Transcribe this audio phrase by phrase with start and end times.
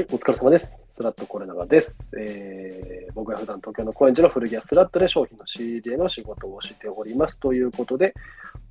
[0.00, 0.80] はい、お疲れ様です。
[0.94, 1.94] スラットコレナガです。
[2.18, 7.36] えー僕が普段東京の高円寺の古着屋スラットで商品の仕入れの仕事をしております。
[7.36, 8.14] ということで、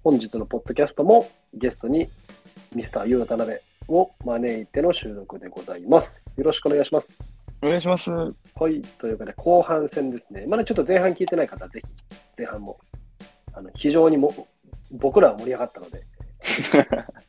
[0.04, 2.08] 本日のポッドキャストもゲストに
[2.74, 6.24] ミスターユータナベを招いての収録でございます。
[6.36, 7.08] よろしくお願いします。
[7.62, 8.10] お願いします。
[8.10, 10.46] はい、ということで後半戦ですね。
[10.48, 11.88] まだちょっと前半聞いてない方はぜひ
[12.40, 12.80] 前半も
[13.54, 14.34] あの非常にも
[14.94, 16.02] 僕らは盛り上がったので、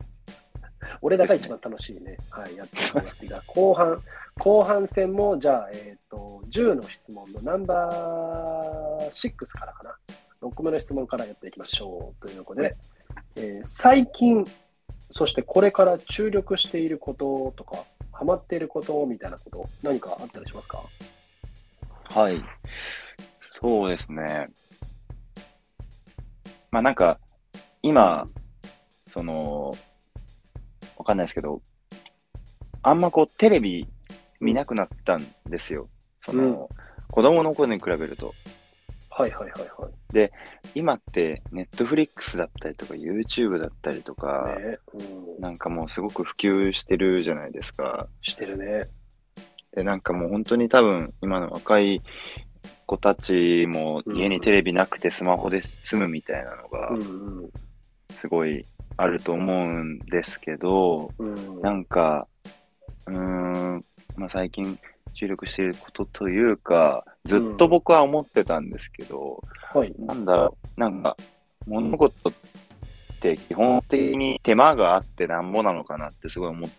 [1.02, 4.02] 俺らが一番楽しいね、はい、やってもらってが、後半、
[4.38, 9.96] 後半戦も、じゃあ、えっ、と、10の質問のナンバー6からかな、
[10.42, 12.76] 6個目の質問からやっていきましょうということで、
[13.36, 14.44] えー最近、
[15.10, 20.82] そしてこれから注力していることとか、ハマっていることみたいなこと、何かあったりしますか？
[22.10, 22.42] はい。
[23.60, 24.48] そうですね。
[26.70, 27.18] まあなんか、
[27.82, 28.28] 今、
[29.08, 29.72] その、
[31.00, 31.62] わかんないですけど、
[32.82, 33.88] あんまこうテレビ
[34.38, 35.88] 見なくなったんですよ。
[36.26, 36.68] その、
[37.08, 38.34] 子供の頃に比べると。
[39.08, 40.30] はいはいはいはい。
[40.74, 48.06] 今って、ネットフリックスだったりとか、YouTube だったりとか、ね、うん、なんかもうすごく普及してるじゃないですか。
[48.20, 48.84] してるね。
[49.74, 52.02] で、なんかもう本当に多分、今の若い
[52.84, 57.50] 子たちも家にテレビなくてスマホで済むみたいなのがうんうん
[58.10, 58.64] すごい
[58.96, 62.26] あると思うんですけど、うん、なんか、
[63.06, 63.84] うーん、
[64.16, 64.78] まあ、最近
[65.14, 69.94] 注力していることというか、ずっと僕は思ってたんですけど、はい。
[69.98, 71.16] なんだろう、なんか、
[71.66, 72.32] 物事っ
[73.20, 76.70] て基本的に手間があってなんぼなのかなってすごい思っ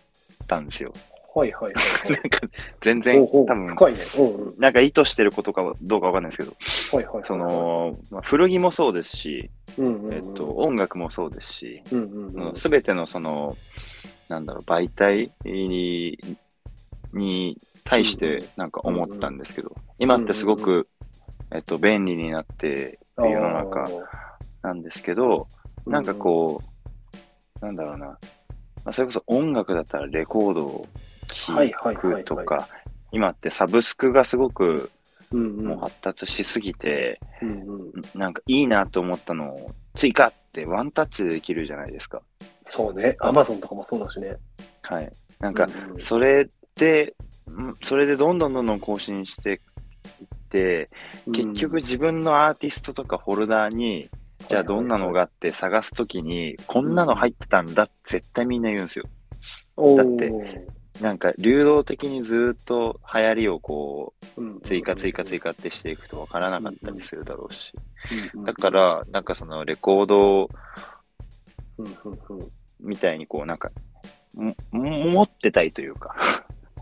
[0.46, 0.92] たんですよ。
[1.34, 2.10] はいはいはいはい。
[2.12, 2.40] なんか、
[2.82, 4.00] 全然、多分、深いね。
[4.18, 4.58] うんうん。
[4.58, 6.50] なんか意図してることかどうかわかんないです
[6.90, 7.24] けど、はいはいはい。
[7.24, 12.02] そ、の、まあ、古着もそうですし、うんうんうん、えっと、音楽もそうですし、うん
[12.34, 13.56] うんうん、すべてのその、
[14.28, 16.18] なんだろう、媒体に
[17.12, 20.88] に対してなんか思ったんですけど、今ってすごく、
[21.50, 23.84] えっと、便利になっている世の中
[24.62, 25.46] なんですけど、
[25.86, 26.60] なんかこ
[27.60, 28.18] う、なんだろうな、ま
[28.86, 30.86] あ、それこそ音楽だったらレコードを
[31.28, 32.68] はいはいはいはい聴くとか、
[33.10, 34.90] 今ってサブスクがすごく
[35.36, 42.22] もう発達しすぎて、うんうん、なんかいいなと思ったのを追加ってワンタッチでできるじゃないですか。
[42.70, 43.16] そうね。
[43.20, 44.36] アマゾンとかもそうだしね。
[44.82, 45.12] はい。
[45.40, 45.66] なんか、
[46.00, 47.14] それで、
[47.50, 49.58] んそれでどんどんどんどん更新していっ
[50.48, 50.88] て、
[51.32, 54.08] 結局自分のアーティストとかフォルダーに、
[54.48, 59.04] じゃあどんなのがあって探すときに、こんなの入ってたんだって絶対みんな言うんですよ。
[59.76, 60.66] うん、だって
[61.00, 67.72] なんか流動的にずっと流行りをこう、うん、追加追加追加ってしていくとわからなかったりするだろうし。
[68.44, 70.48] だから、なんかそのレコード
[72.80, 73.70] みたいにこうなんか、
[74.34, 76.14] も持ってたいというか、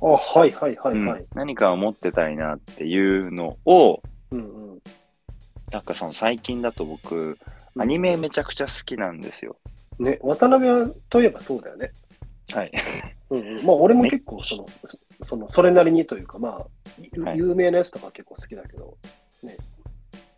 [0.03, 1.21] あ、はいはいはいはい。
[1.21, 4.43] うん何かを持ってたいなっていうのを、うんう
[4.77, 4.81] ん
[5.71, 7.39] なんかその最近だと僕、
[7.79, 9.57] アニメめちゃくちゃ好きなんですよ。
[10.01, 11.93] ね、渡辺はといえばそうだよね。
[12.53, 12.73] はい。
[13.31, 16.67] うんうん、まあ俺も結構その、そそのそれなりにというか、まあ、
[17.13, 18.97] ゆはい有名なやつとか結構好きだけど、
[19.43, 19.57] ね。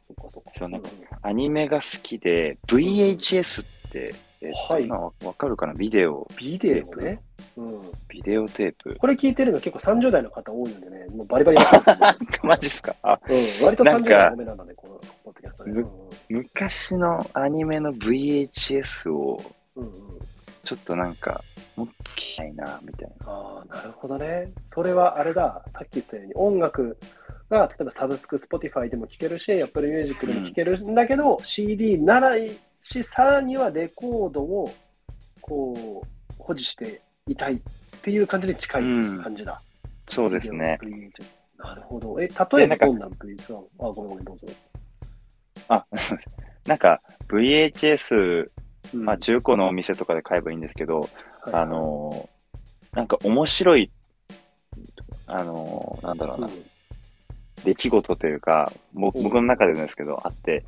[0.09, 0.51] そっかそっか。
[0.59, 0.89] そうなんか
[1.23, 5.75] アニメが好きで、VHS って、えっとはい今わわかるかな？
[5.75, 7.21] ビデオ、ビデオね。
[7.57, 7.81] うん。
[8.09, 8.97] ビデオテープ。
[8.99, 11.59] これ聞いてるの結構30代の方多いのでね、もうバリバリ
[12.43, 12.95] マジっすか？
[13.03, 14.95] あうん、割と30なんか代のごめんなんだね、この
[15.25, 15.73] ポッドキャストね。
[15.73, 15.91] む
[16.29, 19.41] 昔のアニメの VHS を
[19.77, 20.19] うんうんうん
[20.65, 21.43] ちょっとなんか
[21.77, 23.33] 持ってきたいな、みたいな。
[23.33, 24.53] ああ、なるほどね。
[24.67, 26.97] それはあれだ、さっき言ったように音楽
[27.51, 32.51] が例えばサブスク、Spotify でも聴けるし、Apple Music でも聴けるんだけど、CD ならい
[32.85, 34.71] し、さらにはレコードを
[35.41, 37.59] こう保持していたいっ
[38.03, 38.83] ていう感じに近い
[39.23, 39.61] 感じだ。
[40.09, 40.79] そうですね。
[41.59, 42.21] なるほど。
[42.21, 43.07] え、例えばどんな?
[43.07, 43.11] あ、
[43.79, 44.47] ごめんごめん、どうぞ。
[45.69, 45.87] あ、
[46.67, 48.51] なんか VHS、
[48.95, 49.05] うん。
[49.05, 51.09] まあ中古のお店とかで買えばいいんですけど、はい。
[51.53, 53.91] あのーなんか面白い、
[55.27, 56.49] あのーなんだろうな、
[57.65, 60.65] 出来事というか、僕の中でですけど、あって、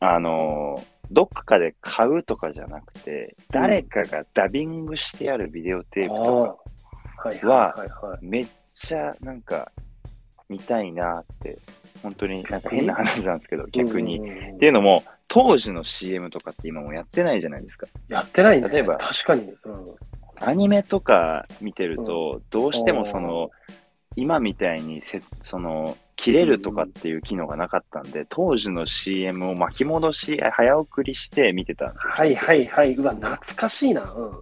[0.00, 7.46] あのーどっかで買うとかじゃなくて、誰かがダビングしてあるビデオテープとあー。
[7.46, 9.70] はめっちゃなんか
[10.48, 11.58] 見たいなって、
[12.02, 14.18] 本当になんか変な話なんですけど、逆に。
[14.18, 17.86] っていうのも、当時の CM とかって今もうやってないじゃないですか。
[18.08, 18.68] やってないね。
[18.68, 19.42] 例えば確かに。
[19.42, 19.84] うん
[20.40, 23.50] アニメとか見てると、どうしてもその、
[24.16, 32.00] 今みたいにせ、その、切れるとかっていう機能がなかったんで、当時の CM を巻き戻し、早送りして見てたんですよ。
[32.02, 32.94] はいはいはい。
[32.94, 34.02] うわ、懐かしいな。
[34.02, 34.32] うん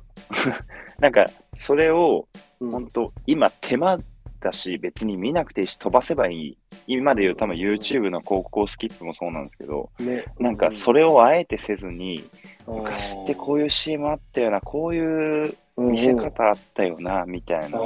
[1.00, 1.24] なんか、
[1.58, 2.26] それを、
[2.60, 2.70] うん。
[2.70, 3.98] 本当今手間
[4.44, 6.58] だし、別に見なくていいし、飛ばせばいい。
[6.86, 12.22] 今で言う多分 YouTube の高校スキップもそうなんですけど、ね、なんかそれをあえてせずに、
[12.66, 17.80] 昔ってこういう CM あったよな、こういう見せ方あったよな、みたいな。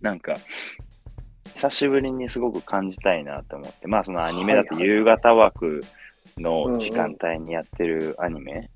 [0.00, 0.34] なんか、
[1.54, 5.80] 久しぶりにすごく感じたいなと思って、まあそのアニメだと夕方枠
[6.38, 8.70] の時間帯にやってるアニメ、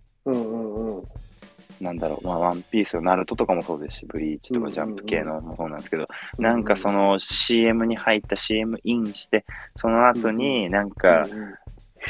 [1.85, 6.07] なんだろう、まあワンピースのナルトとかもそうですし、ブリーチとかジャンプ系のもそうなんですけど、
[6.39, 9.45] なんかその CM に入った CM インして、
[9.77, 11.23] その後になんか、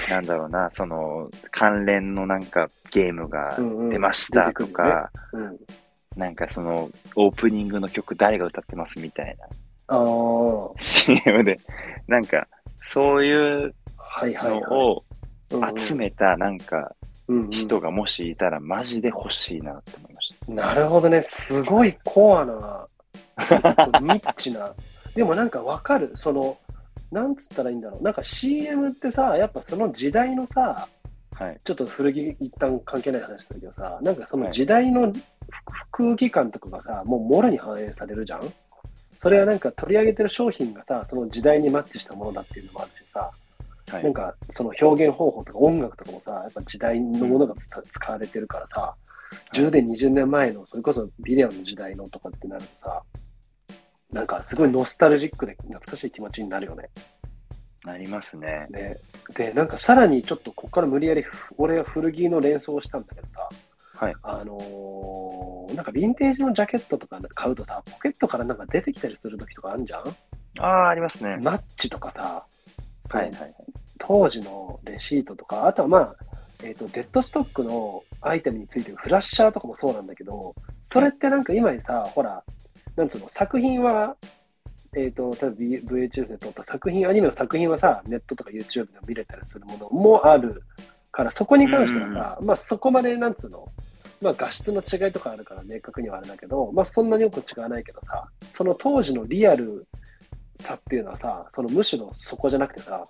[0.08, 3.56] なんだろうな、その関連のなんかゲームが
[3.90, 5.10] 出ましたとか、
[6.16, 9.46] なんかそのオープニングの曲誰が歌ってますみたいな。
[10.78, 11.58] CM で、
[12.06, 12.46] なんか、
[12.86, 13.74] そういう
[14.22, 15.02] のを
[15.76, 16.94] 集めた、なんか、
[17.50, 20.52] 人がもしいたら、マジで欲しいなって思いました。
[20.52, 21.22] なるほどね。
[21.24, 22.86] すごいコアな、
[24.00, 24.72] ニッチな。
[25.14, 26.12] でもなんかわかる。
[26.16, 26.56] その、
[27.10, 28.02] なんつったらいいんだろう。
[28.02, 30.88] なんか CM ってさ、やっぱその時代のさ、
[31.36, 35.12] はい、ちょっと古着一旦関係ない話するけどさ、なんかその時代の
[35.90, 38.40] 空気感とかがさ、もうもろに反映されるじゃん
[39.18, 43.30] それはなんか取り上げてる商品がさ、その時代にマッチしたものだっていうのもあるしさ、
[43.90, 48.94] はい、なんかその表現方法とか音楽とかもさ、やっぱ時代のものが使われてるからさ、
[49.52, 53.02] 10年、20年前の、それこそビデオの時代のとかってなるとさ、
[54.12, 56.88] なんかすごいノスタルジックで懐かしい気持ちになるよね。
[57.84, 58.66] なりますね。
[58.70, 58.96] ね
[59.36, 61.24] で、なんかさらにちょっとここから無理やり
[61.58, 63.48] 俺は古着の連想をしたんだけどさ、
[63.96, 70.02] はい、あのー、なんかヴィンテージのジャケットとか買うとさ、ポケットからなんか出てきたりするときとかあるじゃん？
[70.60, 71.36] ああ、ありますね。
[71.36, 72.46] マッチとかさ、
[73.10, 73.54] はいはいはい、
[73.98, 76.16] 当時のレシートとか、あとはまあ、
[76.62, 80.54] えっ、ー、と、デッドストックのアイテムについてるフラッシャーとかもそうなんだけど、
[80.86, 82.42] それってなんか今さ、ほら、
[82.96, 84.16] なんつうの、作品は、
[84.96, 90.62] えっ、ー、と、例えば VHS で撮った作品、アニメの作品はさ、ネットとか YouTube で見れたりするものもある
[91.10, 93.68] から、そこに関してはさ、まあそこまで、なんつうの、
[94.22, 99.86] まあ画質の違いとかあるから明確にはあれだけど、まあそんなによく違わないけどさ、その当時のリアル
[100.56, 103.04] さっていうのはさ、そのむしろそこじゃなくてさ、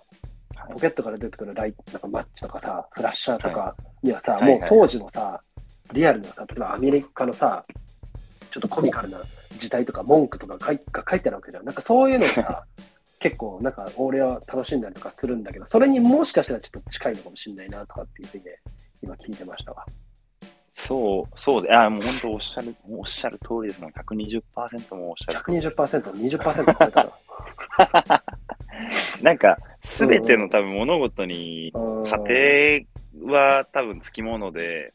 [0.73, 5.41] ポケットから出てくるライト、なんかマッチとかさ、フラッシャーとかにはさ、はい、もう当時のさ、
[5.93, 7.63] リアルなさ、例えばアメリカのさ、
[8.51, 9.21] ちょっとコミカルな
[9.57, 10.79] 時代とか文句とかが書い
[11.19, 11.65] てあるわけじゃん。
[11.65, 12.63] なんかそういうのが
[13.19, 18.43] 結構なんか俺は楽しんだりとかするんだけど、それにもしかしたらちょっと近いのかもしれないなとかっていうふうに
[19.03, 19.85] 今聞いてましたわ。
[20.77, 23.91] そう、そうで、あ、もう本当おっしゃる、おっしゃる通りですもん。
[23.91, 25.39] 120%もおっしゃる。
[25.39, 28.23] 120%、20%超えたら。
[29.21, 32.85] なんか、すべての多分物事に、家
[33.23, 34.93] 庭は多分つきもので、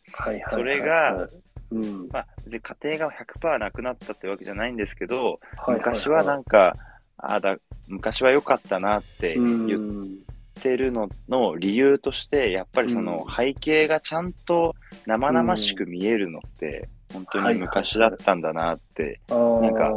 [0.51, 1.29] それが、
[1.71, 6.75] うん、まあ、家庭が100%なくなったってわけじゃないんですけど、昔はなんか、
[7.17, 7.57] あだ
[7.89, 10.30] 昔は良かったなって言っ
[10.61, 14.75] てるのの理由として、やっぱりその背景がちゃんと
[15.07, 19.93] 生々しく見えるのって、本当に昔だったんだなって、なんか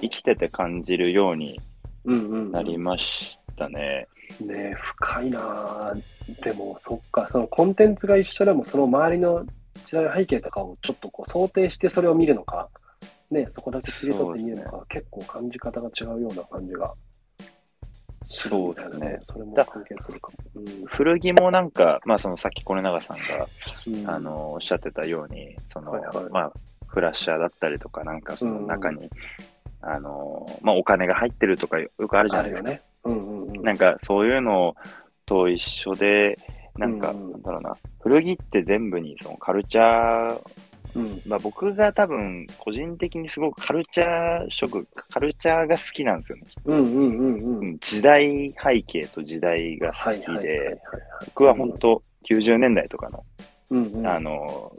[0.00, 1.58] 生きてて感じるように
[2.52, 4.06] なりましたね。
[4.40, 5.96] ね深いな
[6.42, 9.46] でも、そっか、そのコンテンツが一緒でも、その周りの
[9.86, 12.68] 時代背景とかをちょっとこう想定してそれを見るのか、
[13.30, 16.92] ね、そこだけ切り取って見るのか、ね、結構感じ方が違うような感じが。
[18.28, 19.20] そうですね。
[19.26, 20.38] それも関係するかも。
[20.56, 23.48] うん、古着もなんか、まあそのさっきこれ永さんが、
[23.86, 26.52] うん、あの、おっしゃってたように、その、はいはい、まあ、
[26.86, 29.08] フラッシャーだったりとか、なんかその中に、うん、
[29.80, 32.70] あの、まあお金が入ってるとかよくあるじゃないですか。
[32.70, 32.80] ね。
[33.04, 34.74] うんうんうん、なんかそういうの
[35.24, 36.38] と一緒で、
[36.76, 40.40] なんか、なんだろうな、古着って全部にそのカルチャー
[40.96, 46.44] うん、まあ、僕が多分、個人的にすごくカルチャー色、カルチャーが好きなんですよね。
[46.64, 50.80] うんうんうんうん、時代背景と時代が好きで、
[51.26, 53.22] 僕は本当、90年代とかの、
[53.70, 54.72] うんうん、あの、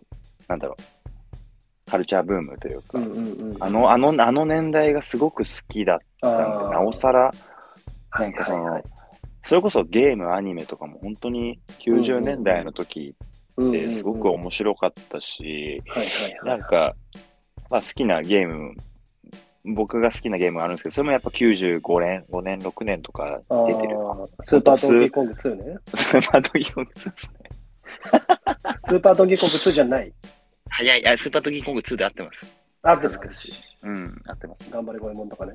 [0.47, 7.29] なんだろう、カルチャーブームというか、うんうんうん、あの、あの、あの年代がすごく好きだったんで、なおさら、
[8.19, 8.73] なんかその、はいはい。
[8.73, 8.83] はい、
[9.45, 13.15] それこそゲーム、アニメとかも本当に90年代の時
[13.59, 15.81] ってすごく面白かったし、
[16.43, 16.95] なんか、
[17.69, 18.75] まあ好きなゲーム、
[19.75, 23.97] 僕が好きなゲームがあるんですけど、それもやっぱ95年、5年、6年とか出てる
[24.43, 25.77] スーパードンキーコング2ね。
[25.87, 27.33] スーパードンキーコング2ですね。
[28.85, 30.13] スーパードンキーコング2じゃない。
[30.69, 32.61] 早い、あ、スーパードンキーコング2で合ってます。
[32.83, 33.29] 合ってますか？
[33.83, 34.71] うん、合ってます。
[34.71, 35.53] 頑張れゴエモンとかね。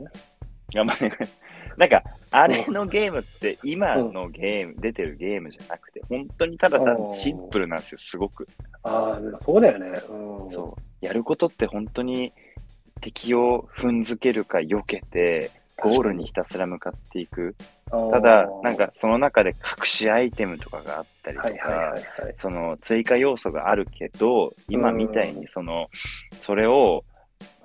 [0.75, 1.13] 頑張れ。
[1.77, 8.47] なんか、あれのゲームって今のゲーム、出てるゲームじゃなくて、本当にただ単にシンプルなんですよ、すごく。
[8.83, 9.87] ああ、そうだよね。
[9.89, 11.07] うん、そう。
[11.07, 12.33] やることって本当に
[13.01, 17.57] 敵を踏んづけるか避けて、ゴールにひたすら向かっていく。
[17.91, 22.03] ただ、なんかその中で隠しアイテムとかがあったりとか、はいはいはいはい。
[22.39, 25.89] その追加要素があるけど、今みたいにその、
[26.43, 27.05] それを、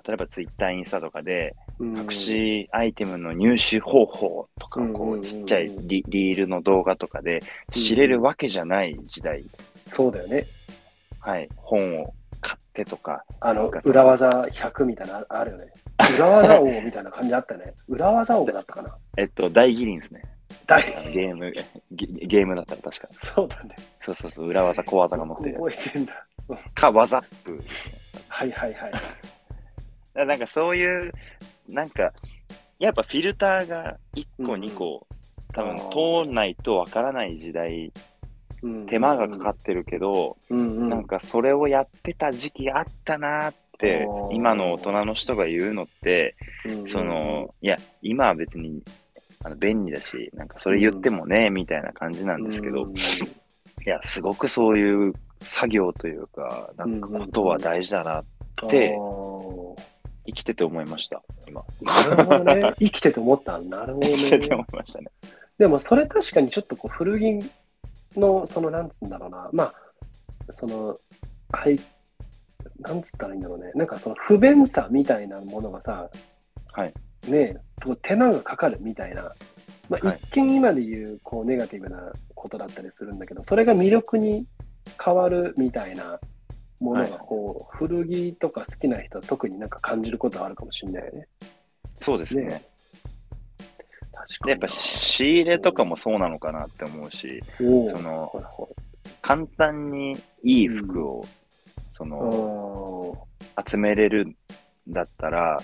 [0.06, 9.44] 例えばツイッター、インスタとかで、うん隠しアイテムの入手方法とかをこうちっちゃいリリールの動画とかで知れるわけじゃない時代、
[9.86, 10.46] そうだよね。
[11.20, 15.66] はい、本を買ってとか、あの裏技100みたいなのあるよね。
[16.16, 17.74] 裏技王みたいな感じあったよね。
[17.88, 18.96] 裏技王だったかな。
[19.16, 20.22] えっと、大義林ですね。
[20.66, 20.82] 大
[21.12, 21.52] ゲーム、
[21.92, 23.08] ゲゲームだったら確か。
[23.34, 23.74] そうだね。
[24.02, 25.54] そうそうそう、裏技、小技が載ってる。
[25.56, 26.26] 覚えてんだ。
[26.74, 27.60] か、ワザップ。
[28.28, 28.92] はいはいはい。
[30.26, 31.12] なんかそういう、
[31.68, 32.12] なんか、
[32.78, 35.06] やっぱフィルターが1個、うん2個、
[35.52, 37.92] 多分通んないとわからない時代、
[38.62, 38.86] うん。
[38.86, 40.88] 手間がかかってるけど、うんうん。
[40.88, 48.82] なんかそれをやってた時期あったなーって今の大人の人が言うのって、うんその、いや、今は別に
[49.44, 53.00] あの便利だし、なんかそれ言ってもね、みたいな感じなんですけど、うんい
[53.84, 58.24] や、すごくそういう作業というか、なんかことは大事だな、
[58.68, 59.37] であー
[60.28, 61.64] 生きてて思いました、今。
[61.82, 62.74] なるほどね。
[62.78, 63.58] 生きてて思った。
[63.58, 64.64] なるほど生きててね思。
[64.64, 65.06] いましたね。
[65.58, 69.72] でもそれ確かにちょっとこう古着の、そのなんつうんだろうな、まあ、
[70.50, 70.96] その、
[71.50, 71.78] はい、
[72.80, 76.08] なんつったらいいんだろうね、なんかその不便さみたいなものがさ、
[76.72, 76.92] はい。
[77.28, 79.22] ねこう手間がかかるみたいな、
[79.88, 84.46] まあ、はい一見今で言うこうネガティブなことだったりするんだけど、それが魅力に
[85.02, 86.20] 変わるみたいな
[86.80, 91.28] ものがはいこう、古着とか好きな人は特になんか感じることはあるかもしれないよね。
[91.96, 92.44] そうですね。
[92.44, 92.62] ね。
[94.12, 98.88] 確かにでやっぱ仕入れとかもそうなのかなって思うし、そのはいはい。
[99.22, 101.24] 簡単にいい服を、
[101.96, 103.26] その、
[103.68, 104.36] 集めれるん
[104.88, 105.58] だったら、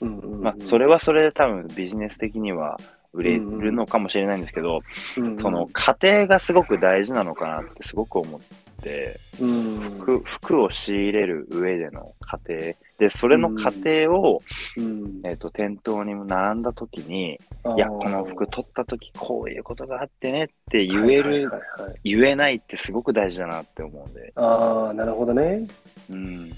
[0.00, 0.42] うんうんうん。
[0.42, 2.76] まあ、それはそれで多分ビジネス的には
[3.12, 4.80] 売れるのかもしれないんですけど、
[5.16, 8.40] うんうんその過程がすごく大事なのかなってすごく思っ
[8.82, 9.80] て、うん。
[9.98, 12.58] 服服を仕入れる上での過程
[12.98, 14.42] で、それの過程を、
[14.76, 15.20] うん。
[15.24, 17.40] えっ、と、店頭に並んだ時に、
[17.76, 22.00] いや、この服取った時こういうことがあってねって言える、はいはいはいはい。
[22.04, 25.66] 言えないってすごく大事だなって思うんで、ああ、なるほどね。
[26.10, 26.52] うん。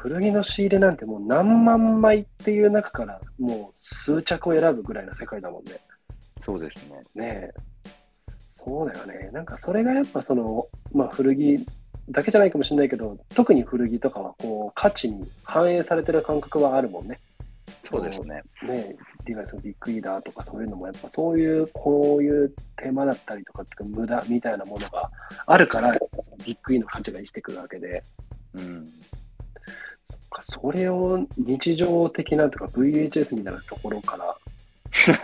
[0.00, 5.72] 古着の仕入れなんてもう何万枚っていう中からもう数着を選ぶぐらいの世界だもんね。
[6.42, 7.00] そうですね。
[7.14, 7.54] ねえ。
[8.64, 9.30] そうだよね。
[9.32, 11.64] なんかそれがやっぱその、まあ古着
[12.10, 17.18] だけじゃないかもしれないけど、特に古着とかはこう価値に反映されてる感覚はあるもんね。
[17.82, 18.42] そうですね。
[18.66, 18.96] ねえ、
[19.26, 25.10] リバイスのビッグイーダーとかそういうのもやっぱそういう、こういう手間だったりとかっていうか無駄みたいなものが
[25.46, 25.92] あるから、
[26.44, 28.02] ビッグイーの価値が生きてくるわけで、
[28.54, 28.86] うん。
[30.42, 34.36] それを日常的なとか VHS みたいなところから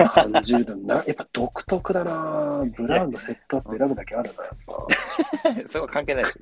[0.09, 5.69] 感じるとな、やっぱ独特だなブラウンのセットアップ選ぶだけあるな、やっぱ。
[5.71, 6.33] そこは関係ないで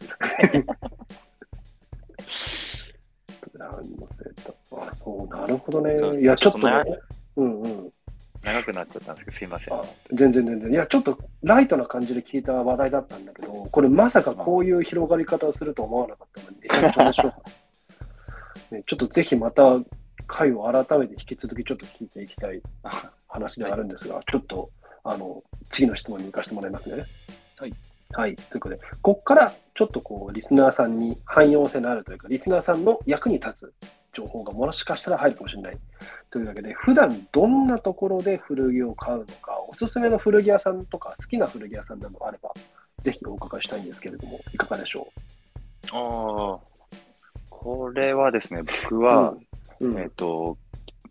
[2.28, 2.88] す。
[3.52, 4.90] ブラウンのセットアップ。
[4.90, 6.20] あ、そう、なるほどね。
[6.20, 6.84] いや、ちょっとね、
[7.36, 7.92] うんうん。
[8.42, 9.74] 長くなっちゃったんですけど、すいません。
[9.74, 9.82] あ
[10.12, 10.70] 全然全然。
[10.70, 17.67] いや、ちょっとライトな感じで聞いた話題だったんだけど、これまさかこういう広がり方をすると思わなかったので、めちゃめちゃ面白かった。
[18.74, 19.62] ね、ちょっとぜひまた
[20.26, 22.60] 回を改めて引き続きちょっと聞いていきたい
[23.28, 24.70] 話ではあるんですが、ちょっと、
[25.04, 27.04] あの、次の質問に行かせてもらいますね。
[27.56, 27.74] はい。
[28.12, 28.34] はい。
[28.36, 33.74] ということで、ここからちょっとこう、リスナーさんに汎用性のあるというか、リスナーさんの役に立つ
[34.14, 35.78] 情報がもしかしたら入るかもしれない。
[36.30, 42.50] というわけで、普段どんなところで古着を買うのか、おすすめの古着屋さんとか、好きな古着屋さんなどあれば、
[43.02, 45.06] ぜひお伺いしたいんですけれども、いかがでしょ
[45.92, 46.77] ああ。
[47.60, 49.34] これはですね、僕うは、
[49.80, 49.98] うん。
[49.98, 50.56] えっ、と、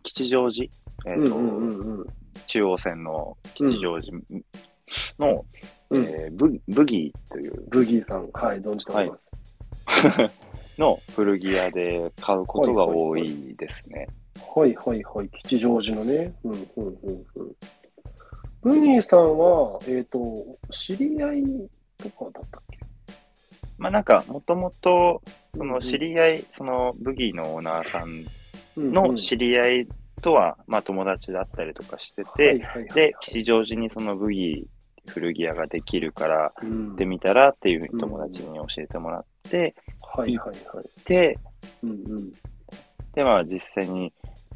[0.03, 0.65] 吉祥寺、
[1.05, 2.07] えっ、と、うんうん。
[2.47, 4.17] 中央線の吉祥寺
[5.19, 5.45] の、
[5.89, 9.17] うんえーブブギーというブギーさん、はい、存じておりま
[9.97, 10.33] す。
[10.79, 14.07] の古着屋で買うことが多いですね。
[14.55, 16.33] はいはいはい、吉祥寺のね。
[16.43, 17.55] うんうんうんうん。
[18.61, 20.19] ブギーさんは、えっ、と、
[20.71, 21.43] 知り合い
[21.97, 22.76] とかだったっけ？
[23.77, 25.21] まあなんか、もともと、
[25.55, 28.25] その知り合い、そのブギーのオーナーさん
[28.91, 29.87] の知り合い
[30.21, 32.61] とは、まあ友達だったりとかしてて、
[32.93, 36.87] で、吉祥寺にそのブギー古着屋ができるから、うん。
[36.89, 39.75] 行ってみたらっていうふうに友達に教えてもらって、
[40.15, 40.85] はいはいはい。
[41.05, 41.37] で、
[41.83, 42.33] うんうん。
[43.13, 44.13] で、まあ実際に、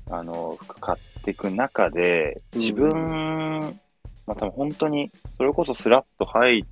[0.10, 3.60] あの、服買っていく中で、自分、
[4.28, 6.63] まあ多分本当に、それこそスラッと入っ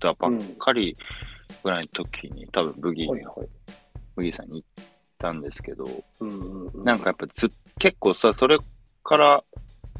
[0.00, 0.96] たばっかり
[1.62, 3.48] ぐらいの時に、多分ブギー、はいはい。
[4.16, 4.86] ブギーさんに行っ
[5.18, 5.84] たんですけど、
[6.20, 6.32] うんう
[6.64, 6.82] んうん。
[6.82, 7.48] なんかやっぱず
[7.78, 8.56] 結構さ、それ
[9.02, 9.42] から、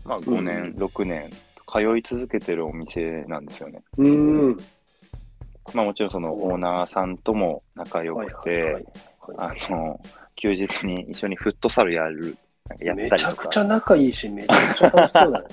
[0.05, 1.31] まあ5う年、6年、
[1.67, 3.83] 通い続けてるお店なんですよね。
[3.99, 4.57] うん。
[5.75, 8.85] まあもちろんそのオーナーさんとも仲良はいくて、はい
[9.39, 9.99] あの、
[10.37, 12.37] 休日に一緒にフットサルやる、
[12.69, 15.47] なんかやめったりとか、ちゃくちゃ仲いいし、 めちゃくちゃ楽しそうだね。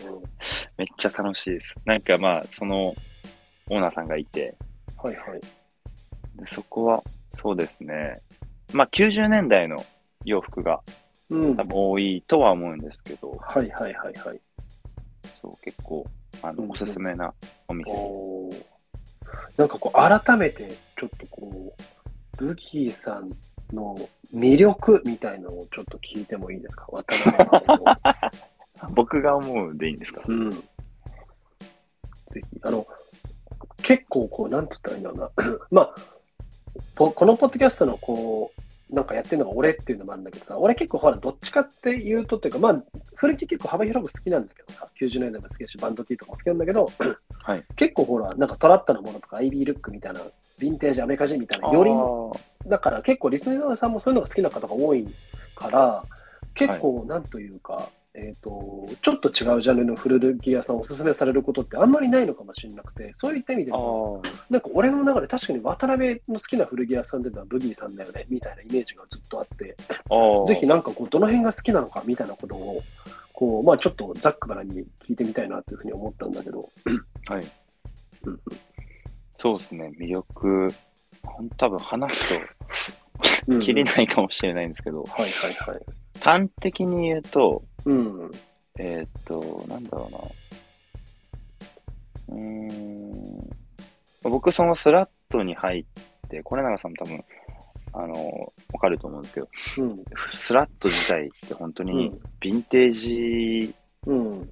[0.77, 1.75] めっちゃ楽しいです。
[1.85, 4.53] なんかまあ、そのオーナーさんがいて、
[5.01, 5.39] はいはい。
[6.35, 7.03] でそこは、
[7.41, 8.13] そうですね。
[8.73, 9.77] まあ90年代の
[10.25, 10.81] 洋服が
[11.29, 11.55] うん。
[11.55, 14.41] 多分多いとは思うんですけど、はいはいはいはい。
[15.41, 16.05] そう結構、
[16.43, 17.33] あの、うんおすすめな
[17.67, 17.89] お店。
[17.91, 18.63] おー
[19.57, 20.67] なんかこう、改めて、
[20.99, 23.29] ちょっとこう、ブギーさん
[23.73, 23.95] の
[24.33, 26.85] 魅力みたいなのをちょっと聞いてもいいですか？
[26.91, 27.67] 渡辺さん
[28.89, 28.91] の。
[28.95, 30.21] 僕が思うでいいんですか？
[30.27, 30.49] うん。
[30.49, 30.59] ぜ
[32.35, 32.85] ひ、あの、
[33.83, 35.59] 結構こう、なんて言ったらいいんだろうな。
[35.71, 35.95] まあ、
[36.95, 38.61] ここのポッドキャストのこう、
[38.93, 42.83] なんかやってるのが俺っていうのもあるんだけどさ、俺結構ほら、どっちかっていうとっていうか、まあ、
[43.15, 46.85] 古着結構幅広く好きなんだけどさ、90年代も好きだし、バンドティーとかも好きなんだけど、
[47.43, 47.63] はい。
[47.75, 55.07] 結構ほら、なんかトラッタのものとか、アイビールックみたいな、ヴィンテージ、アメカジみたいな、より、だから結構リスナーさんもそういうのが好きな方が多い
[55.55, 56.03] から、
[56.53, 69.75] 結構なんというか、えっ、と、ちょっと違うジャンルの古着屋さんをおすすめされることってあんまりないのかもしれなくて、そういった意味でなんか俺の中で確かに渡辺の好きな古着屋さんっていうのはブギーさんだよね、みたいなイメージがずっとあって。
[70.47, 72.83] ぜひなんかこう、どの辺が好きなのかみたいなことを、
[73.33, 76.69] こう、まあちょっとざっくばらんに聞いてみたいなというふうに思ったんだけど、
[77.27, 77.43] はい。
[78.25, 78.39] うん
[79.41, 80.67] そうですね、魅力、
[81.57, 82.23] 多分話す
[83.47, 85.81] うん、と 切りないかもしれないんですけど、はいはいはい。
[86.19, 88.31] 端的に言うと、うん。
[88.77, 90.11] えーっと、なんだろう
[92.33, 92.35] な。
[92.35, 93.49] うーん。
[94.23, 95.85] 僕、そのスラットに入っ
[96.29, 97.23] て、これ永さんも多分、
[97.93, 100.03] あの、わかると思うんですけど、うん。
[100.33, 103.73] スラット自体って本当にヴィンテージ、
[104.05, 104.49] うん。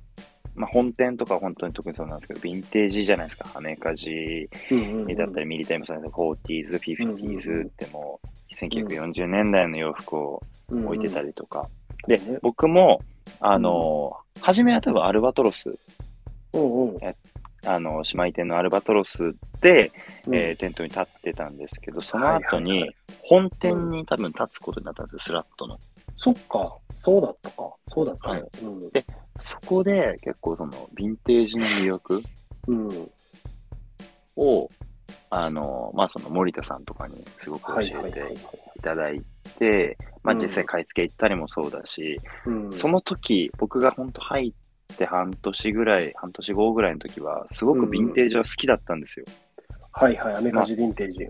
[0.55, 3.57] まあ本店とか本当に特にそうなんですけど、ヴィンテージじゃないですか。
[3.57, 5.07] アメカジうん。
[5.07, 11.27] だったり、ミリタイムさんで、40s、うんうん 50s ってもう、1940年代の洋服をり置いてたり。
[11.27, 11.67] りとか。
[12.07, 13.01] でね、僕も、
[13.39, 15.69] あの、初めは多分アルバトロス、
[16.53, 16.99] うんうん。
[17.65, 19.17] あの、姉妹店のアルバトロス
[19.61, 19.91] で、
[20.27, 25.77] うんえーテントに立ってたんですけど、その後にはい、本店に多分立つことになったんですよ、スラットの。
[26.17, 27.73] そっか、そうだったか。
[27.93, 28.41] そうだったね。
[28.41, 28.49] はい
[29.41, 32.21] そこで結構その、ヴィンテージの魅力
[32.67, 32.87] うん。
[32.87, 33.09] うん。
[34.35, 34.69] を、
[35.29, 38.37] あの、まあその森田さんとかにすごく教はいえてはい
[38.81, 39.21] ただい
[39.57, 42.71] て、まあうん実際買い付け行ったりもそうだし、うん。
[42.71, 44.47] その時、僕が本当入
[44.93, 49.25] って半年ぐらい、半年後ぐらいの時は、すごくヴィンテージは好きだったんですよ。
[49.91, 51.27] はいはい、アメカジヴィンテージ。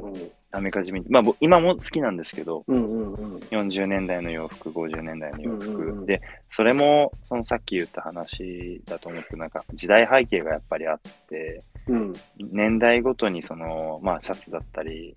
[0.51, 1.13] アメカジヴィンテージ。
[1.13, 2.85] まあぼ今も好きなんですけど、うん。
[2.85, 3.37] うんうんうん。
[3.37, 5.67] 40年代の洋服、50年代の洋服。
[5.67, 6.19] うんうんうんで、
[6.51, 12.11] それも、そのさっき言った話だと思って、なんか時代背景がやっぱりあって、うん。
[12.39, 15.15] 年代ごとにその、まあシャツだったり、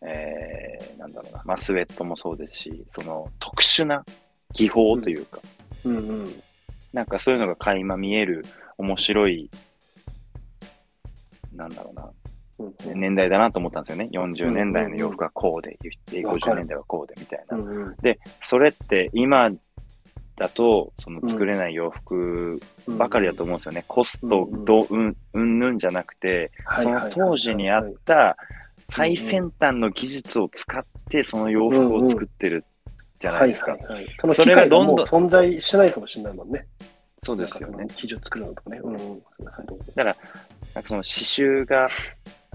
[0.00, 4.04] えー、なんだろうな、まあスウェットもそうですし、その特殊な
[4.52, 5.40] 技法というか、
[5.84, 6.24] うんうん。
[6.92, 8.44] なんかそういうのが垣間見える
[8.76, 9.50] 面白い、
[11.52, 12.17] なんだろうな、うん
[12.94, 14.10] 年代だなと思ったんですよね。
[14.12, 15.78] 40年代の洋服はこうで、
[16.10, 17.56] で50わかる年代はこうでみたいな。
[17.56, 19.50] うんうんで、それって今
[20.36, 22.60] だと、その作れない洋服
[22.98, 23.84] ばかりだと思うんですよね。
[23.86, 28.36] コストうんうんどうん、うんぬんじゃなくて、その当時にあった
[28.88, 32.64] 最先端の技術を使ってその洋服を作ってる
[33.18, 33.76] じゃないですか。
[34.34, 36.66] それがどんどうん存在しないかもしれないもんね。
[37.20, 37.84] そうですよね。
[37.88, 38.78] 生地を作るのとかね。
[38.82, 38.98] うんうん。
[38.98, 39.04] す
[39.40, 40.16] みませんどうぞなんか
[40.74, 41.88] その刺繍が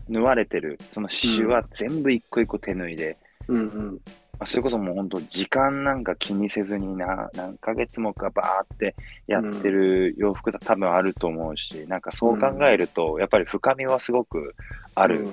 [0.10, 3.92] 縫われてる、その刺繍は全部一個一個手縫いで、うんうん。
[3.94, 4.00] ま
[4.40, 8.96] あ、それこそもう本当時間なんか気にせずにな何ヶ月もかバーって
[9.28, 14.56] やってる洋服が多分あると思うし、なんかそう考えると、やっぱり深みはすごく
[14.96, 15.26] ある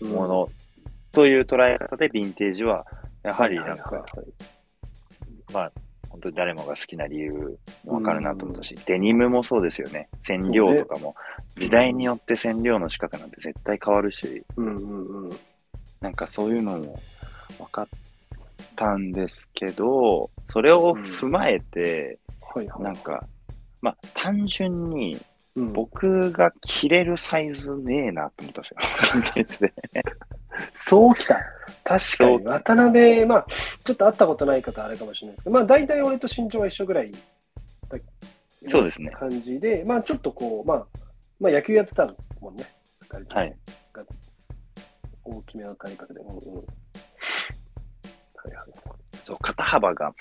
[0.00, 0.12] うん。
[0.12, 0.48] もの
[1.12, 2.86] という捉え方でヴィンテージは、
[3.22, 4.04] やはりなんか、
[5.52, 5.72] まあ、
[6.10, 10.08] 本当に誰もが好きな理由もわかるなと思ったし、デニムもそうですよね。
[10.24, 11.14] 染料とかも、
[11.56, 15.30] 時代によって染料の仕方なんて絶対変わるし、うんうんうん。
[16.00, 17.00] なんかそういうのも
[17.58, 17.88] 分かっ
[18.76, 22.18] たんですけど、それを踏まえて、
[22.54, 22.82] はいはい。
[22.82, 23.24] なんか、
[23.80, 25.16] まあ単純に
[25.56, 28.76] うん、僕が着れるサイズねえなと思ったんですよ。
[28.80, 29.72] ヴィンテージで。
[30.72, 31.40] そうきた。
[31.84, 32.44] 確かに。
[32.44, 33.46] 渡辺、まあ、
[33.84, 37.18] ちょっと会ったことない方はあれかもしれないですけど、まあ、大体俺と身長は一緒ぐらいだ
[38.68, 39.10] そうですね。
[39.10, 40.86] 感じで、まあ、ちょっとこう、まあ、
[41.40, 42.64] まあ、野球やってたもんね。
[43.32, 43.56] はい。
[45.24, 46.20] 大きめの体格で。
[46.20, 46.34] うんうん。
[46.34, 48.66] はいはい。
[49.24, 50.12] そう、肩幅が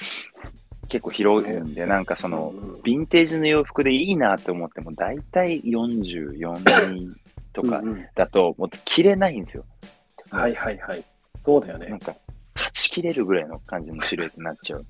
[0.88, 7.14] 結構広いんで、なんかその、ヴィンテージの洋服でいいなって思っても、だいたい44
[7.54, 7.82] とか
[8.16, 9.66] だと、もう着れないんですよ。
[10.32, 11.04] はいはいはい。
[11.42, 11.88] そうだよね。
[11.88, 12.16] なんか、
[12.54, 14.86] はち切れるぐらいの感じのシルエットになっちゃう。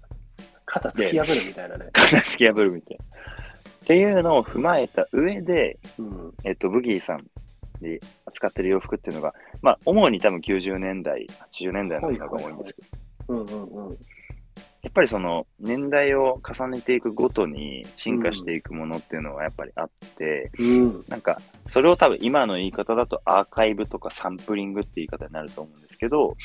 [0.65, 1.89] 肩突き破るみたいなね。
[1.93, 3.03] 肩突き破るみたいな。
[3.03, 6.33] っていうのを踏まえた上で、うん。
[6.45, 7.25] えっと、ブギーさん
[7.81, 12.87] で扱ってる洋服っていうのが、まあ、主に多分90年代、80年代のものが多いんですけど、
[13.29, 13.97] うんうんうん。
[14.81, 21.05] やっぱりその年代を重ねていくごとに進化していくものっていうのはやっぱりあって、うん。
[21.09, 26.35] なんか、それを多分今の言い方だとアーカイブとかサンプリングって言い方になると思うんですけど、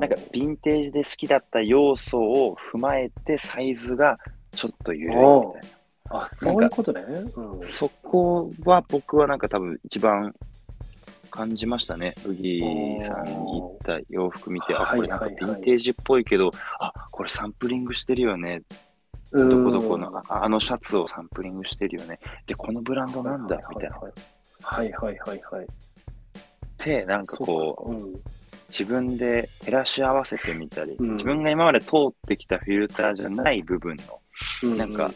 [0.00, 4.18] なんかヴィンテージで好きだった要素を踏まえてサイズが
[4.50, 5.70] ちょっと緩いみたい
[6.10, 7.00] あ、そういうことね。
[7.36, 7.66] うんな。
[7.66, 10.34] そこは僕はなんか多分一番
[11.30, 12.14] 感じましたね。
[12.24, 18.62] ブギーさんに行った洋服見て、あ、これなんかヴィンテージっぽいけど、あ、これサンプリングしてるよね。
[19.32, 22.18] どこどこの、ああのシャツをサンプリングしてるよね。
[22.46, 23.96] で、このブランドなんだ、みたいな。
[24.62, 25.66] はいはいはいはい。
[26.84, 27.94] で、なんかこう、う。
[27.94, 28.20] うん。
[28.70, 33.96] 自分で照らし合わせてみたり、うん自分が今まで通ってきたフィルターじゃない部分
[34.62, 35.10] の、なんか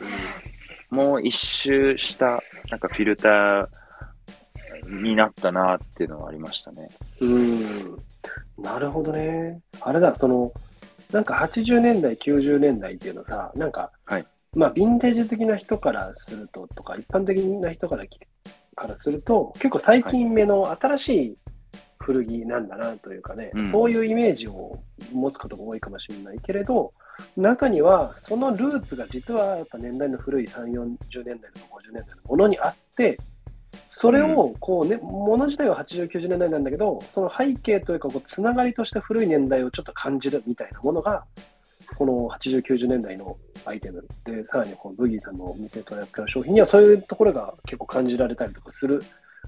[0.90, 3.68] もう一周した、なんかフィルター
[4.88, 6.88] になったなっていうのはありましたね。
[7.20, 7.96] うん。
[8.58, 9.60] なるほどね。
[9.80, 10.52] あれだ、その、
[11.12, 18.18] なんか80年代、90年代っていうのさ、なんか、はいまあ、ヴィンテージ好きな人からすると、とか、一般的な人からき
[18.74, 21.38] からすると、結構最近目の新しい
[21.98, 24.78] 古着なんだなというかね、うんそういうイメージを
[25.12, 26.92] 持つことが多いかもしれないけれど、
[27.36, 33.16] 中にはそのルーツが実はやっぱ年代の古い3、40年代とか50年代のものにあって、
[33.88, 41.24] それをこうね、もの自体は80、90年代なんだけど、その背景というかこう、つながりとして古い年代をちょっと感じるみたいなものが、
[41.96, 44.06] この80、90年代のアイテム。
[44.24, 49.00] で、さらにこのブギーさんのお店と扱う商品にはそういうところが結構感じられたりとかする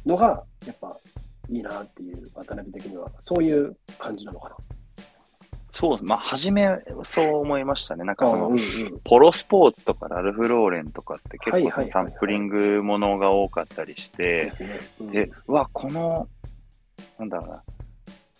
[0.05, 0.97] のが、やっぱ
[1.49, 4.57] いいなっていう、渡辺的には、そういう感じなのかな。
[5.77, 6.69] そう、まあ、初め
[7.07, 8.05] そう思いましたね。
[8.05, 14.53] なんかその、うんうん、ポロスポーツとかラルフ・ローレンとかって結構サンプリングものが多かったりして
[15.01, 15.31] で。
[15.47, 16.29] うわ、この、
[17.19, 17.62] なんだろうな。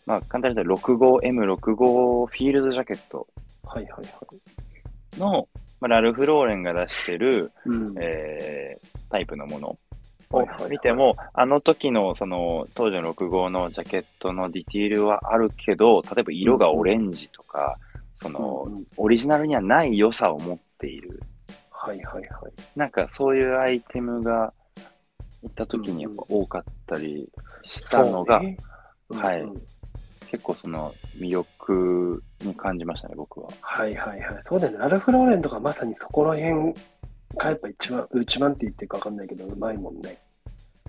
[0.07, 3.27] まあ、簡単に言うと 65M65 フィールドジャケット
[3.65, 5.21] はいはいはい。
[5.21, 5.47] の、
[5.81, 9.79] まあ、ラルフ・ローレンが出してる、うんえータイプのもの
[10.31, 17.77] をはいはいはい見ても、あの時のその当時の65のジャケットのディティールはあるけど、例えば色がオレンジとか、
[18.21, 21.23] そのうんうんオリジナルにはない良さを持っている。
[21.71, 22.53] はいはいはい。
[22.75, 24.53] なんかそういうアイテムが
[25.43, 27.29] 行った時にやっぱ多かったり
[27.65, 28.57] したのが、そうね
[29.11, 29.63] はいうんうん
[30.29, 33.49] 結構その魅力に感じましたね、僕は。
[33.61, 34.43] はいはいはい。
[34.45, 34.79] そうだよね。
[34.79, 36.75] ラルフ・ローレンとかまさにそこら辺
[37.37, 40.19] がやっぱ一番、一番って言っていいか分かんないけど、うまいもんね。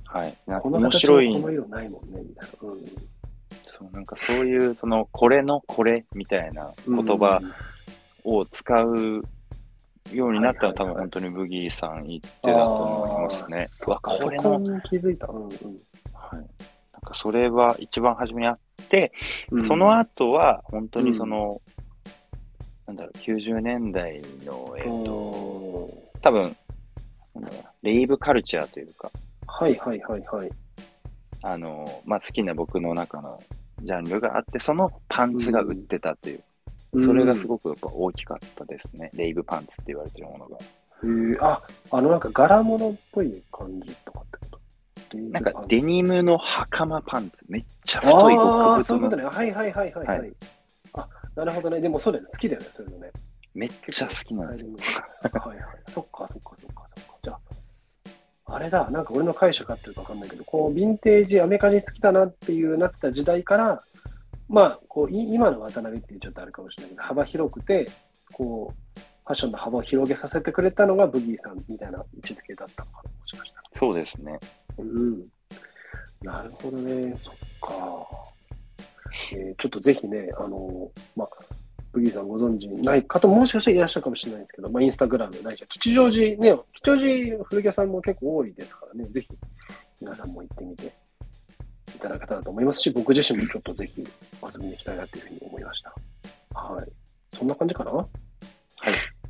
[0.05, 0.33] はい。
[0.45, 2.69] なんかこの面白いこの色ないもんね、みたいな。
[2.69, 2.79] うん
[3.79, 7.39] そう、なんかそういう、その、これのこれみたいな言葉
[8.23, 9.23] を使う
[10.13, 13.67] ようになったのは、多分本当にブギーさん言ってだと思いますね。
[13.85, 15.27] うわ、これの、そこに気づいた。
[15.27, 15.51] うんうんは
[16.33, 16.35] い。
[16.35, 16.45] なん
[17.01, 18.55] かそれは一番初めにあっ
[18.89, 19.11] て、
[19.51, 21.61] うんその後は本当にその、
[22.87, 25.46] なんだろう、90年代の、えっ、と、
[26.21, 26.55] 多分、
[27.81, 29.11] レイブカルチャーというか、
[29.47, 30.49] はいはいはいはい。
[31.43, 33.41] あの、まあ、好きな僕の中の
[33.83, 36.43] ジャンルがあって、そのパンツが売ってたという、
[37.05, 37.47] それがすく。
[37.47, 39.11] ごくやっぱ大きかったですね。
[39.13, 40.57] レイブパンツって言われてるものが。
[41.03, 44.59] へーあ、あのなんか柄物っぽい感じとかってこ
[45.11, 45.17] と？
[45.17, 49.23] なんかデニムの袴パンツ、めっちゃ太い極太のそういうことね。
[49.23, 50.07] はいはいはいはい。
[50.07, 50.33] はいはい
[50.93, 51.79] あ、なるほどね。
[51.79, 52.31] でもそうだよね。
[52.31, 53.11] 好きだよね、そういうのね。
[53.57, 55.01] めっちゃ好きなんですよ。
[55.39, 55.67] はいはい。
[55.89, 57.17] そっかそっかそっかそっか。
[57.23, 57.33] じゃ
[58.45, 63.81] あ、あれだ、なんか俺の解釈合ってるか分かんないけど、こう、ヴィンテージ、アメカジ好きだなっていうなってた時代から、
[64.47, 67.87] まあ、こう、い今の渡辺っていうちょっとあるかもしれないけど、幅広くて、
[68.31, 73.63] こう、ファッションの幅を広げさせてくれたのがブギーさんみたいな位置づけだったのかな、もしかしたら。
[73.73, 74.37] そうですね。
[74.77, 75.25] うん。
[76.21, 77.17] なるほどね。
[77.23, 78.07] そっか。
[79.33, 81.29] えーちょっとぜひね、あのまあ、
[81.91, 89.27] ブギーさんご存知ない方ももしかしたらいらっしゃるかもしれないですけど、まあ、インスタグラム、ないしは吉祥寺ね、吉祥寺古着屋さんも結構多いですからね、ぜひ
[90.01, 95.95] 皆さんも行ってみていただけたらと思いますし、僕自身もちょっとぜひ遊びに行きたいなというふうに思いました。
[96.59, 96.91] はい。
[97.35, 97.91] そんな感じかな？
[97.91, 98.07] はい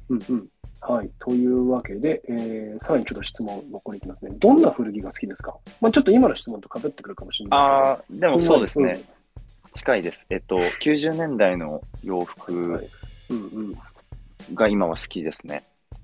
[0.10, 0.48] うんうん。
[0.82, 1.10] はい。
[1.20, 4.32] というわけで、えー、さらにちょっと質問残りいきますね。
[4.40, 5.56] どんな古着が好きですか？
[5.82, 8.28] まあちょっと今の質問と被ってくるかもしれないああ、で。
[8.28, 8.92] もそうですね。
[8.92, 8.96] ん
[9.78, 10.26] 近いです。
[10.30, 12.90] えっと、90年代の洋服。
[14.54, 15.64] が今は好きですね。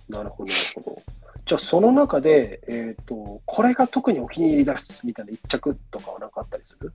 [0.09, 1.01] なるほど、なるほど。
[1.45, 6.93] じゃあ、その中で、えっ、と、これが特にお気に入りだすみたいな一着とかは何かあったりする？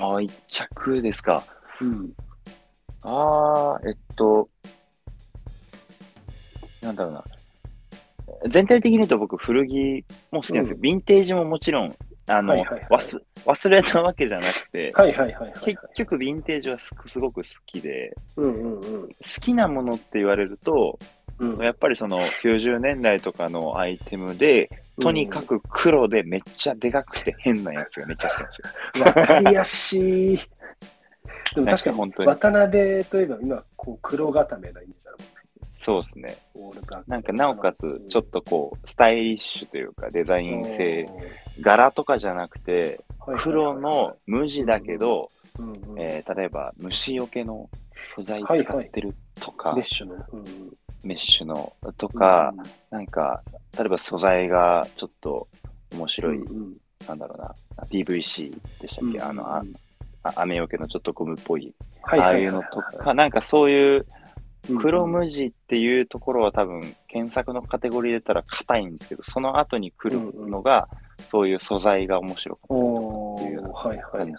[0.00, 1.42] ああ、一着ですか。
[1.80, 2.12] うん。
[3.02, 4.48] ああ、えっと、
[6.80, 7.24] なんだろうな。
[8.48, 10.76] 全体的に言うと僕、古着も好きなんですよ。
[10.76, 11.94] うんヴィンテージももちろん、
[12.26, 15.52] あの、はいはいはい忘忘れたわけじゃなくて、はいはいはいはい、はい。
[15.64, 18.80] 結局、ヴィンテージはすすごく好きで、うんうんうん。
[18.80, 19.08] 好
[19.40, 20.98] きなものって言われると、
[21.38, 29.22] うん、やっぱりその90年代とかのアイテムで、とにかく黒でめっちゃでかくて変なやつがめっちゃ好きなんですよ。
[29.22, 30.40] わかりやすい。
[31.54, 35.16] でも確かに、に渡辺といえば今、こう黒固めのイメージある
[35.72, 36.36] そうですね。
[37.06, 43.00] なんかなおかつ、ちょっとこう、スタイリッシュというか、デザイン性、おー柄とかじゃなくて、
[43.38, 46.00] 黒の無地だけど、うんうん。
[46.00, 47.70] えー例えば虫除けの
[48.16, 50.14] 素材使ってるとか、メッシュの。
[50.32, 50.44] うん
[51.04, 53.42] メッシュのとか、うんなんか、
[53.78, 55.46] 例えば素材がちょっと
[55.92, 56.76] 面白い、うんうん。
[57.06, 57.54] なんだろうな、
[57.90, 59.62] PVC でしたっけ、うんあの、あ
[60.22, 64.06] あ雨よけのちょっとゴムっぽい、ああいうのとか、なんかそういう
[64.70, 70.88] うん黒無地っていうところは多分検索のカテゴリーで言ったら硬いんですけど、その後に来るのが、
[71.18, 74.36] そういう素材が面白かったりというーはいはいはい感。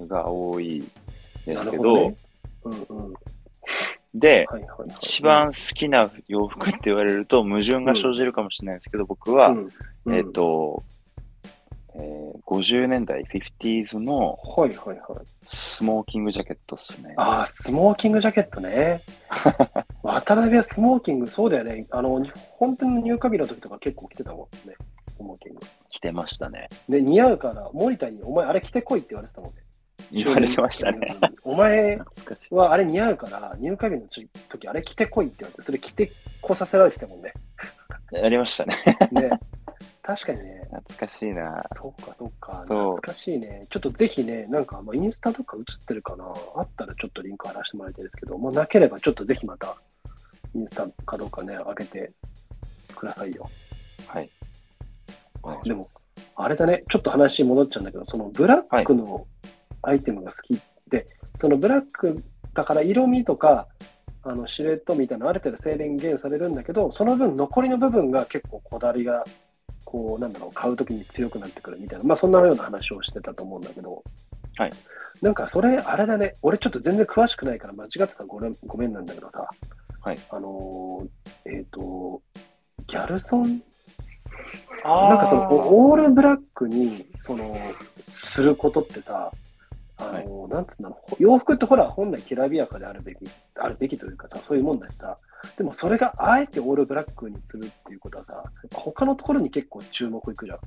[0.00, 0.84] じが多い
[1.46, 2.16] でなすけど、るほどね。
[2.64, 3.14] うんうん。
[4.14, 4.88] で、はいはいはい。
[5.00, 9.68] 一番好きな洋服って言われると矛盾が生じるかもしれないですけど、僕は、うん、
[10.04, 10.82] うんえっ、、と、
[11.94, 12.22] えー
[12.52, 14.96] 50年代、50s のはいはいはい。
[15.50, 17.14] スモーキングジャケットっすね。
[17.16, 19.00] ああ、スモーキングジャケットね。
[20.02, 21.86] 渡辺はスモーキング、そうだよね。
[21.90, 22.22] あの、
[22.58, 24.74] 本当に入荷日の時とか結構着てたもんね。
[25.08, 25.60] スモーキング。
[25.92, 26.68] 着てましたね。
[26.88, 29.62] で、似合うから、森田に、お前あれ着てこいって言われてたもんね。
[30.10, 31.16] 言われてましたね。
[31.44, 31.52] うん。
[31.52, 32.00] お前。
[32.50, 34.08] はあれ似合うから、入荷日の
[34.48, 37.34] 時あれ着てこいって言われて、それ着てこさせられてたもんね。
[38.10, 38.76] やりましたね。
[39.12, 39.30] ね。
[40.02, 40.62] 確かにね。
[40.70, 41.62] 懐かしいな。
[41.72, 42.62] そっかそっか。
[42.62, 43.66] 懐かしいね。
[43.70, 46.24] ちょっとぜひね、なんか、まあ、インスタとか映ってるかな。
[46.56, 49.76] あったらちょっとリンク貼らせてもらいたいですけど、まあ、なければちょっとぜひまた、
[50.54, 52.12] インスタかどうかね、開けて
[52.94, 53.48] くださいよ。
[54.08, 54.30] はい。
[55.64, 55.90] でも、
[56.36, 59.26] あれだね、ちょっと話戻っちゃうんだけど、そのブラックの
[59.82, 61.06] アイテムが好きで、
[61.40, 62.22] そのブラック
[62.54, 63.66] だから色味とか、
[64.24, 69.24] あのシルエットみたいなのある程度制限されるんだけど、その分残りの部分が結構こだわりが、
[69.84, 74.04] こう、なんだろう、買うときに強くなってくるみたいな、まあそんなような話をしてたと思うんだけど、
[74.56, 74.70] はい。
[75.20, 79.48] なんかそれ、あれだね、俺ちょっと全然詳しくないから間違ってたらごめんごめんなんだけどさ、
[80.00, 80.16] はい。
[80.30, 82.22] あのーえっ、と、
[82.86, 87.56] ギャルソンあなんかそのオオールブラックにその
[88.02, 89.32] することってさ、
[89.98, 93.18] あの、なんつうんだろう、洋服ってほら、本来きらびやかであるべき、
[93.54, 95.18] あるべきというかさ、そういうもんだしさ、
[95.56, 98.42] でもそれがあえてオールブラックにするっていうことはさ、
[98.74, 100.58] 他のところに結構注目いくじゃん、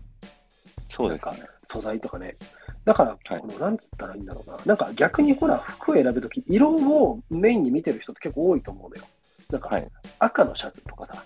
[0.95, 1.47] そうですね。
[1.63, 2.37] 素材とかね。
[2.85, 9.03] だから、はいこのなんつったらいいんだろうな、なんか逆にほら、服を選ぶとき、色をメインに見てる人って結構多いと思うのよ。
[9.51, 9.87] なんか、はい。
[10.19, 11.23] 赤のシャツとかさ、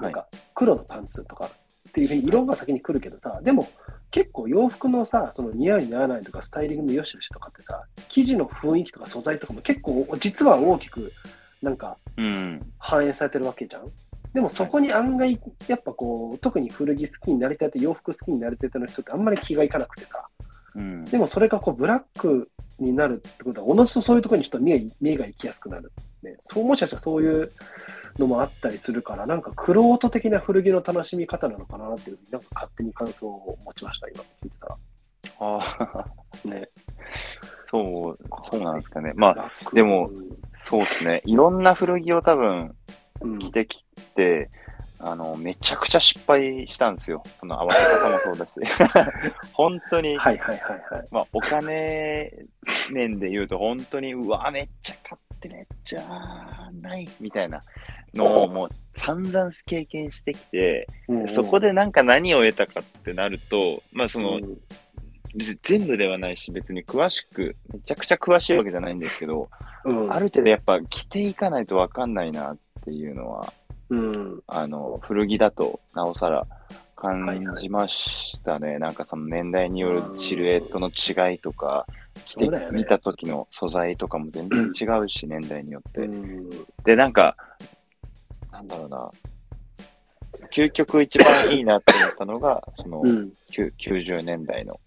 [0.00, 1.48] なんか黒のパンツとか
[1.96, 3.66] っていうふうに色が先に来るけどさ、でも
[4.10, 11.10] 結構洋服のさ、その似合い似合わないとかスタイリングの良し悪しとかってさ、生地の雰囲気とか素材とかも結構実は大きく
[11.62, 12.72] なんかうん。
[12.78, 13.90] 反映されてるわけじゃん。
[14.34, 20.26] でもそこに案外、やっぱこう、特に古着好きになりたいて、洋服好きになりたいての人ってあんまり気がいかなくてさ、
[20.74, 21.04] うん。
[21.04, 25.90] でもそれがこうブラックになるってことは、おのずとそういうところに人は目が目が行きやすくなる、
[26.22, 26.36] ね。
[26.52, 27.50] そうもしかしたらそういう
[28.18, 34.76] のもあったりするから、なんかクロート的な古着の楽しみ方なのかなっていう、なんか勝手に感想を持ちました、今聞いてたら。
[35.40, 36.06] あ
[36.44, 36.68] あ、ね。
[37.68, 38.18] そう、
[38.50, 39.12] そうなんですかね。
[39.16, 40.10] まあ、でも、
[40.56, 41.22] そうですね。
[41.24, 42.74] いろんな古着を多分
[43.20, 44.50] うん、着てきて、
[44.98, 47.22] あの、めちゃくちゃ失敗したんですよ。
[47.38, 48.60] その合わせ方もそうだし。
[49.52, 51.04] 本当に、はいはいはいはい。
[51.10, 52.32] まあ、お金
[52.90, 57.06] 面で言うと、本当に、うわ、めっちゃ買ってめっちゃない。
[57.20, 57.60] みたいな
[58.14, 64.58] のをもう散々経験してきて、うんそこでなんか何を得たかってなると、まあその、うん。
[65.64, 69.50] 全部ではないし、別に詳しく、めちゃくちゃ詳しいわけじゃないんですけど、
[69.84, 70.12] うん。
[70.12, 73.52] ある程度やっぱ着ていかないとわかんないなっていうのは、
[73.90, 74.42] うん。
[74.46, 76.46] あの、古着だとなおさら
[76.96, 78.78] 感じましたね。
[78.78, 82.05] なんかその年代によるシルエットの違いとか、うだ
[82.38, 82.68] よね。
[82.72, 86.02] 見た時の素材とかも全然違うし、年代によって。
[86.02, 86.48] うん。
[86.84, 87.36] で、なんか、
[88.50, 89.10] なんだろうな、
[90.50, 93.32] 究極一番いいなって思ったのが、 その、うん。
[93.50, 94.78] きゅ90年代の。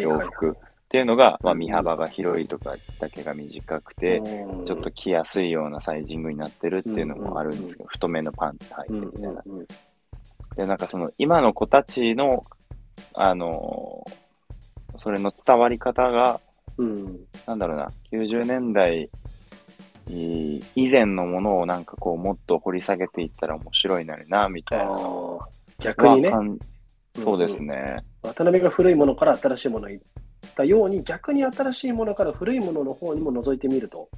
[0.00, 0.50] 洋服。
[0.50, 0.54] っ
[0.90, 4.66] ていうのが、まあ、身幅が広いとか、丈が短くて、うん。
[4.66, 9.28] ちょっと着やすいようなサイジングになってるっていうのもあるんですけど、太めのパンツ履いてみたいな。
[9.28, 9.66] うんうんうん。
[10.56, 12.42] で、なんかその、今の子たちの、
[13.14, 14.30] あのー
[15.02, 16.40] それの伝わり方が、
[16.80, 19.10] うんなんだろうな、90年代
[20.08, 24.96] 以以前のものをなんかこう、もっと掘り下げていったら面白いなるな、みたいな
[25.78, 26.32] 逆にね
[27.14, 27.98] そうですんんね。
[28.22, 34.08] 渡辺が古いものから新しいものに行ったように、逆に新しいものから古いものの方にも覗いてみると。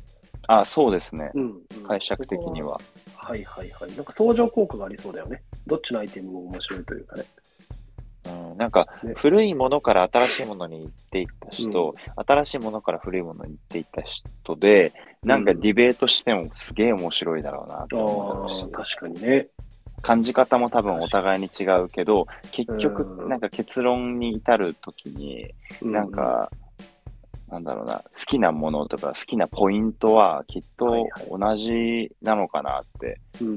[0.49, 1.31] あ、そうですね。
[1.35, 2.79] うんうん解釈的には。
[3.17, 3.97] はいはいはい。
[3.97, 5.43] なんか相乗効果がありそうだよね。
[5.67, 7.25] どっちのアイテムも面白いというかね。
[8.25, 14.93] うん、なんかね、古いものから新しいものに行っていった人、新しいものから古いものに行っていった人で、
[15.25, 19.49] なんかディベートしてもすげえ面白いだろうなと思うし、ああ、確かにね。
[20.03, 23.29] 感じ方も多分お互いに違うけど、結局う、ん。
[23.29, 26.51] なんか結論に至るときに、なんか、
[27.49, 33.51] なんだろうな、好きなものとか好ききなポイントはきっと同じなのかなって、うん、う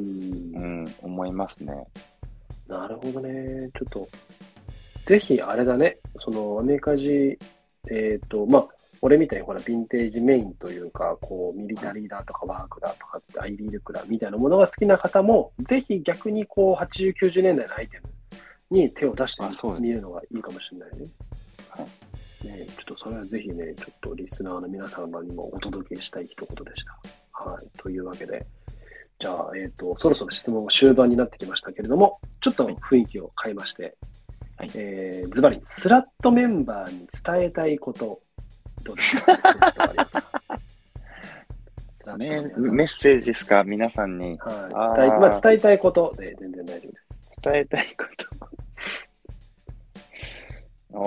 [0.60, 0.84] ん。
[0.84, 1.74] うん、思いますね。
[2.68, 3.70] なるほどね。
[3.78, 4.08] ちょっと、
[5.06, 7.38] ぜひあれだね、そのアメリカ人、
[7.92, 8.68] えっ、と、まあ、
[9.02, 18.02] 俺みたいにほら、ヴィンテージメインというか、こう、ミリタリーだとかワークだとかって、アイビールクラみたいなものが好きな方も、ぜひ逆にこう、80、90年代のアイテ
[18.72, 19.44] ムに手を出して
[19.80, 21.06] みるのがいいかもしれないね。
[21.70, 21.86] はい
[22.48, 27.44] ねちょっとそれはぜひね、ちょっとリスナーの皆様にもお届けしたい一言でした。
[27.44, 27.70] はい。
[27.78, 28.46] というわけで、
[29.20, 33.96] じゃあ、えっ、と、そろそろ質問終盤になってきましたけれども、ちょっと雰囲気を変えまして、
[34.58, 38.22] はいえーズバリ、スラットメンバーに伝えたいこと、
[38.84, 39.36] どうですか？
[42.02, 43.64] スラットメッセージですか？
[43.66, 47.42] 皆さんにはい伝えまあ、伝えたいことで全然大丈夫です。
[47.44, 48.06] 伝えたいこ
[50.92, 50.96] と。
[50.98, 51.04] ああ、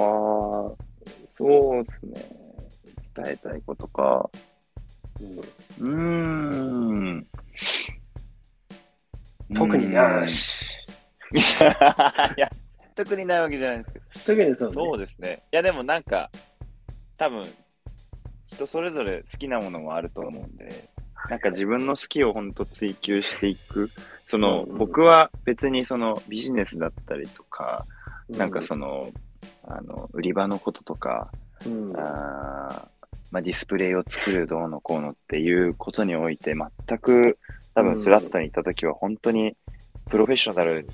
[1.28, 2.12] そうですね。
[3.24, 4.28] 伝えたいことか。
[5.80, 7.26] うんうーん。
[9.54, 10.66] 特になし。
[11.32, 11.38] い
[12.40, 12.50] や、
[12.98, 14.04] 特にないわけじゃないんですけど。
[14.26, 14.74] 特にそうね。
[14.74, 15.42] そうですね。
[15.52, 16.30] いや、でもなんか、
[17.16, 17.44] 多分、
[18.46, 20.88] 人それぞれ好きなものもあると思うんで、
[21.30, 23.90] なんか自分の好きを本当追求していく。
[24.28, 27.84] その、うんうん僕は別にそのビジネスだったりとか、
[28.28, 29.08] うなんかその、
[29.64, 31.30] あの、売り場のこととか、
[31.64, 32.88] うん、あー
[33.30, 37.38] まあ、ディスプレイを作るどうのこうのっていうことにおいて、全く
[37.76, 39.54] 多うん分スラットに行った時は本当に
[40.10, 40.88] プロフェッショナル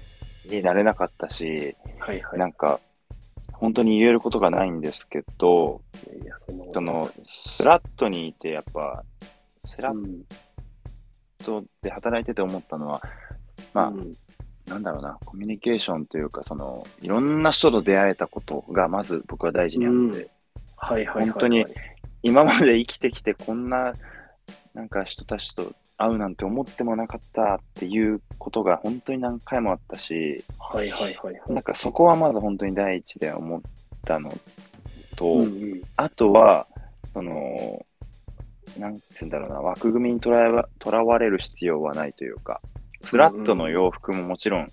[0.46, 2.38] になれなかったし、はいはい。
[2.38, 2.80] なんか、
[3.52, 5.80] 本当に言えることがないんですけど、
[6.22, 6.34] いや
[6.72, 9.02] その、スラットにいて、やっぱ、
[9.64, 10.24] スラッうん。
[11.38, 13.00] トで働いてて思ったのは、
[13.72, 14.12] まあ、うん。
[14.66, 20.10] なんだろうな、コミュニケーションというか、その、いろんな人と出会えたことが、まず僕は大事にあって、うん。
[20.76, 21.28] はいはい。
[21.28, 21.66] 本当に
[22.22, 23.92] 今まで生きてきてこんな、
[24.74, 31.40] なんか人たちと会うなんて思ってもなかったっていうことが本当に何回もあったし、はいはいはいはい。
[31.48, 33.60] なんかそこはまず本当に第一で思っ
[34.04, 34.30] たの
[35.16, 35.82] と、うんうん。
[35.96, 36.66] あとは、
[37.12, 37.86] その、
[38.78, 42.60] なんつうんだろうな、枠組みにとらわとらわれる必要はないというか、
[43.04, 44.68] フラットの洋服ももちろん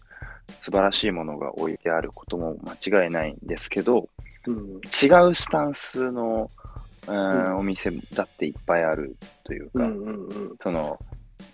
[0.61, 4.09] 素晴らしいものが置いてあることも間違いないんですけど、
[4.47, 4.57] うん。
[4.77, 6.49] 違うスタンスの、
[7.07, 7.45] うん。
[7.45, 10.55] うんお店だっていっぱいあるというか、うんうんうん。
[10.61, 10.99] その、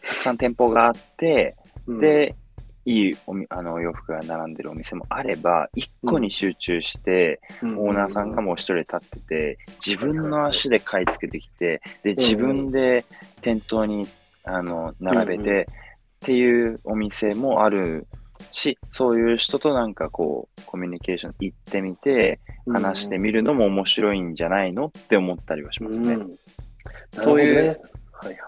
[0.02, 1.56] たくさん店舗があって、
[1.86, 2.36] うん、で、
[2.86, 7.80] いいおみあのお洋服が並んでるお店もあれば、一個に集中して、うん。
[7.80, 13.04] オーナーさんがもう一人立ってて、自分の足で買い付けてきて、で、自分で
[13.42, 14.08] 店頭に
[14.44, 18.08] あの並べてっていうお店もある
[18.52, 22.40] し、そういう人となんかこう、コミュニケーション行ってみて、
[22.72, 26.14] 話してみるのも面白いんじゃないのって思ったりはしますね。
[26.14, 26.38] うん
[27.12, 28.40] そういうはいはいはい。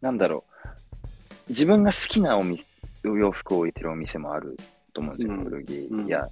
[0.00, 1.50] なんだろう。
[1.50, 2.64] 自分が好きなお店、
[3.06, 4.56] お洋服を置いてるお店もある
[4.92, 5.34] と思うんですよ。
[5.34, 6.28] うん古着うん屋。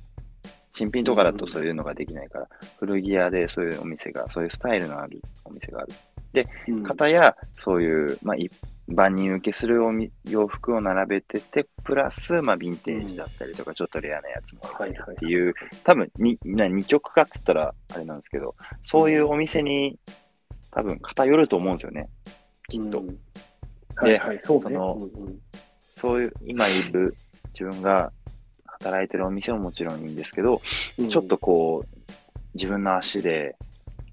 [0.73, 5.89] 新品とかだとそういうのができないから、古着屋でそういうお店が、そういうスタイルのあるお店がある。
[6.69, 8.53] うん方や、そういう、まあ、一
[8.95, 19.99] 般に受けするおみ洋服を並べてて、プラス、まあ、ヴィンテージだったりとか、ちょっとレアなやつもはいはいっていう、多分に、な二極化っつったらあれなんですけど、そういうお店に
[20.71, 22.09] 多分偏ると思うんですよね。
[22.69, 23.01] きっと。
[23.01, 23.19] うん。
[23.97, 24.63] はいはい、そうね。
[24.63, 25.39] そのうんうん。
[25.95, 27.15] そういう、今いる
[27.59, 28.13] 自分が
[28.67, 30.61] 働いてるお店ももちろんいいんですけど、
[30.99, 31.09] うん。
[31.09, 32.13] ちょっとこう、
[32.55, 33.57] 自分の足で、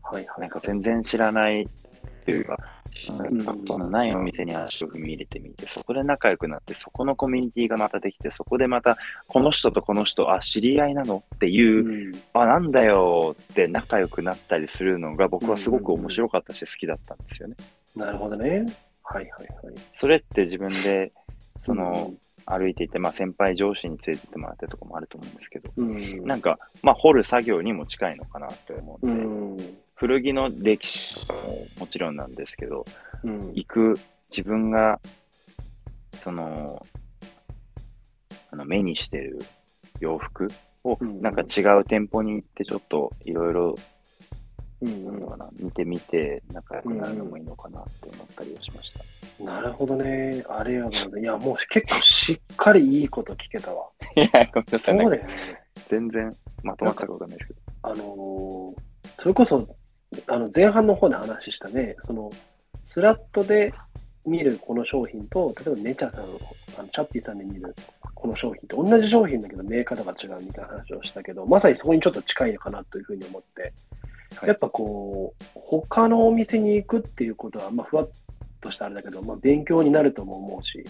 [0.01, 0.41] はいはい。
[0.41, 1.67] なんか全然知らない
[2.25, 2.57] というか、
[3.05, 11.23] そのないお店に足を踏み入れてみて、そこで仲良くなって、そこのコミュニティがまたできて、そこでまた、この人とこの人、あ、知り合いなの？
[11.35, 12.11] っていう、うん。
[12.33, 17.55] あ、なんだよって仲良くなったりするのが僕はすごく面白かったし好きだったんですよね。
[17.95, 18.65] なるほどね。
[19.03, 19.75] はいはいはい。
[19.97, 21.11] それって自分で、
[21.65, 22.11] その、
[22.45, 29.53] 歩いていて、まあ先輩上司に連れてってもらったりとかもあると思うんですけど、うん、なんか、まあ掘る作業にも近いのかなって思ううん。
[29.53, 29.63] んで、
[30.03, 32.83] 古着の歴史ももちろんなんですけど、
[33.23, 33.93] うん行く
[34.29, 34.99] 自分が、
[36.21, 36.85] その、
[38.51, 39.37] あの目にしてる
[40.01, 40.47] 洋服
[40.83, 43.75] を、うんなんか違う店舗に行ってちょっといろいろ
[44.81, 48.91] 見てみて仲良くなるのもいいのかなって思ったりはしまし
[49.37, 49.43] た。
[49.45, 50.43] なるほどね。
[50.49, 53.87] ありがとうございや、もう結構しっかりいいこと聞けたわ。
[54.17, 54.95] いや、ごめんなさそい。
[55.09, 55.21] ね。
[55.87, 56.29] 全然
[56.61, 57.61] まとまってたかわかんないですけど。
[57.83, 59.65] あのーそれこそ、
[60.27, 62.29] あの前半の方で話したね、その、
[62.83, 63.73] スラットで
[64.25, 66.23] 見るこの商品と、例えばネチャさん、
[66.77, 67.73] あのチャッピーさんで見る
[68.13, 73.73] この商品って同じ商品だけどメーカーとか違うみたいな話をしたけど、まさにそこにちょっと近いのかなというふうに思って、
[74.37, 74.49] はい。
[74.49, 78.09] やっぱこう、他のお店に行くっていうことは、まあ、ふわっ
[78.63, 80.83] としたあれだけど、まあ、勉強になるとも思うし、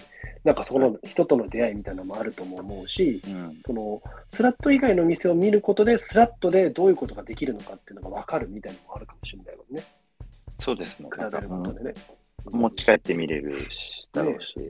[0.44, 3.62] なんかそこの人との出会いみたいなのもあるとも思うし、うん。
[3.66, 4.02] その
[4.32, 9.84] スラット以外の店を見ることで、スラットでどういうことができるのかっていうのが分かるみたいなのもあるかもしれないもんね、
[10.60, 11.10] そうですね。
[11.12, 11.94] 比べることでね。
[12.08, 14.68] うん持ち帰って見れるし、だろうし、はい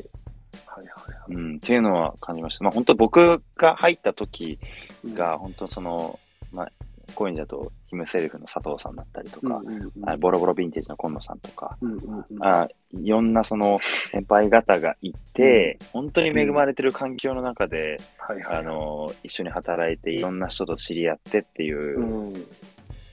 [0.78, 2.64] はいはうん、っていうのは感じました。
[2.64, 4.60] まあ本当僕が入った時
[5.04, 5.14] い。
[5.14, 6.20] が、本当その、
[6.52, 6.72] まあ、
[7.14, 10.10] コインだとヒムセルフの佐藤さんだったりとか、うんうんうん。
[10.10, 12.44] あボロボロヴィンテージの今野さんとか、うんうんうん。
[12.44, 13.80] あいろんなその
[14.12, 22.34] 先輩方がいて、本当に恵まれてる環境の中で、はいはいあの、一緒に働いて、いろんな人と知り合ってっていう、うん。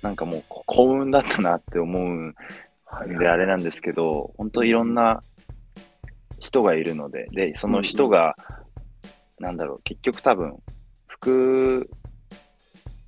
[0.03, 2.35] なんかもうこ幸運だったなって思うん
[2.87, 5.21] はいであれなんですけど、本当いろんな
[6.41, 8.35] 人がいるので、で、その人が、
[9.39, 10.57] なんだろう、結局多分、
[11.07, 11.89] 服、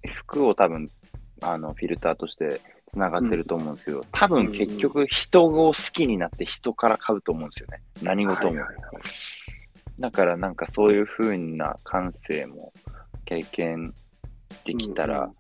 [0.09, 0.89] 服を多分、
[1.43, 2.61] あの、フィルターとして
[2.93, 7.83] 繋がってると思うんですけど、多分結局人を好きになって人から買うと思うんですよね。
[8.03, 8.49] 何事も。
[8.49, 8.77] はいはいはい
[9.99, 12.73] だからなんかそういう風な感性も
[13.25, 13.95] 経験
[14.65, 15.31] できたら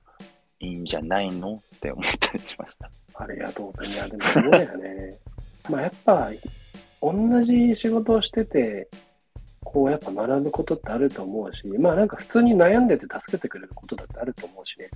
[0.61, 2.91] いいんじゃないのって思ったりしました。
[3.15, 4.11] ありがとうございます。
[4.11, 5.19] でもそうだよね。
[5.71, 6.31] まあやっぱ、
[7.01, 8.89] 同じ仕事をしてて、
[9.65, 14.91] こうやっぱ学ぶことってあると思うし、まあなんか普通に悩んでて助けてくれることだってあると思うしね。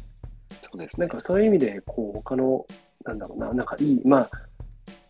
[0.50, 2.66] そうですなんかそういう意味で、こう他の、
[3.04, 4.28] なんだろうな、なんかいい、ま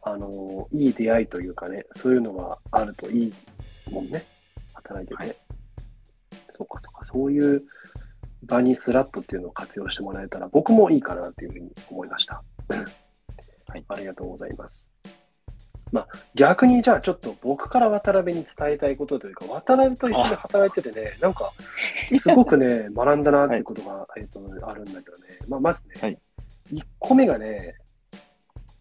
[0.03, 3.33] あ、あの、いい出会いというかね、そういうのがあるといい
[3.91, 4.23] もんね。
[4.75, 5.37] 働いてて。
[6.57, 7.63] そうかそうか、そういう
[8.45, 12.43] 場にスラットっていうのを活用してもらえたら、僕もいいかなっていうふうに思いました。
[12.69, 14.86] はい ありがとうございます。
[15.93, 21.53] まあ、逆にじゃあちょっと僕から渡辺に伝えたいことというか、渡辺と一緒に働いててね、なんか、
[22.21, 26.19] すごくね、 学んだなっていうことが、えっとあるんだけどね、まあ、まずね、はい。
[26.73, 27.77] 1個目がね、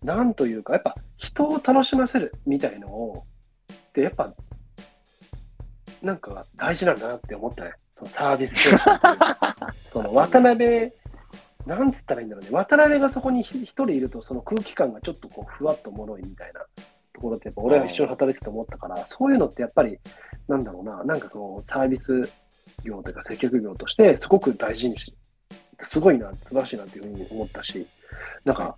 [0.03, 3.23] なんというか、やっぱ人を楽しませるみたいのを、
[3.93, 4.33] で、やっぱ、
[6.01, 7.73] なんか大事なんだなって思ったね。
[7.97, 8.99] そのサービス精神
[9.91, 10.91] その渡辺、
[11.65, 12.49] なんつったらいいんだろうね。
[12.51, 16.65] 渡辺がそこにひ一人いると、その空気感がちょっとこう、ふわっともろいみたいな
[17.15, 19.97] ところって、やっぱ俺は一緒に働いてて思ったから、そういうのってやっぱり、
[20.47, 22.21] なんだろうな、なんかそのサービス
[22.83, 25.13] 業というか接客業として、すごく大事にし、
[25.81, 27.87] すごいな、素晴らしいなっていうふうに思ったし、
[28.43, 28.75] なんか、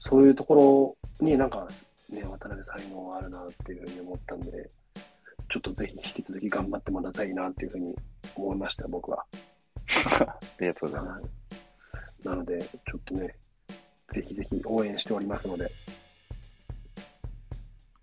[0.00, 1.66] そういうところになんか、
[2.10, 4.70] ね、渡辺才能あるなっていうふうに思ったんで、
[5.50, 7.94] ちょっとぜひ引き続き頑張ってもらいたいなっていうふうに
[8.36, 9.24] 思いましたよ、僕は。
[10.20, 11.22] ありがとうございます。
[11.22, 11.30] はい
[12.24, 13.34] なので、ちょっとね、
[14.10, 15.70] ぜひぜひ応援しておりますので、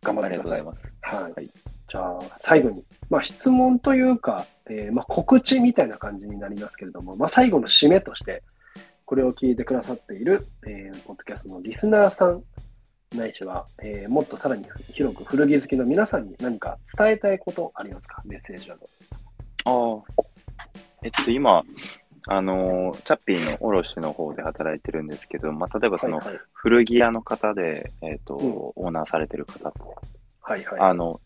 [0.05, 0.59] 頑張あってください。
[0.59, 0.81] りがとうござ
[1.11, 1.23] います。
[1.23, 1.33] はい。
[1.33, 1.49] はい
[1.87, 8.41] じゃあ、最後に、まあ、質問というか、えーまあ、告知みたいな感じになりますけれども、まあ、最後の締めとして、
[9.05, 12.43] これを聞いてくださっている、えーポッドキャストのリスナーさん、
[13.15, 18.23] ないしは、えーもっとさらに広く古着好きの皆さんに何か伝えたいことありますか？
[18.25, 18.87] メッセージなど。
[19.65, 20.23] ああ。
[21.03, 21.63] えっと、今、
[22.27, 26.19] あのーチャッピーの卸の方で働いてるんですけど、まあ、例えばその。
[26.53, 29.71] 古着屋の方で、えっ、と、うんオーナーされてる方
[30.41, 30.79] はいはい。
[30.79, 31.19] あの、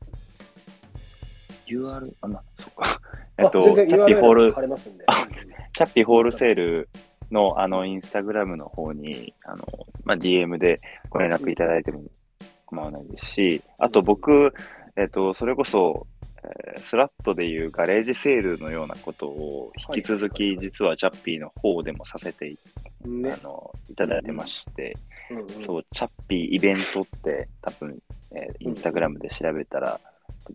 [1.68, 3.02] UR、あ、な、そっか。
[3.38, 6.90] えっあと、チャッピーホールチャッピーホールセール
[7.32, 9.66] の、あの、インスタグラムの方に、あの、
[10.04, 10.80] まあ、DM で
[11.10, 12.04] ご連絡いただいても
[12.66, 14.54] 構わないですし、あと僕、
[14.98, 16.29] えっ、と、それこそ、えー
[16.78, 22.58] スラットでいうガレージセールのようなことを引き続き、実はチャッピーの方でもさせてい
[23.06, 23.30] ね。
[23.32, 23.38] あ。
[23.44, 24.96] の、いただいてまして、
[25.32, 28.00] うんうんそう、チャッピーイベントって多分、
[28.32, 30.00] えーインスタグラムで調べたら、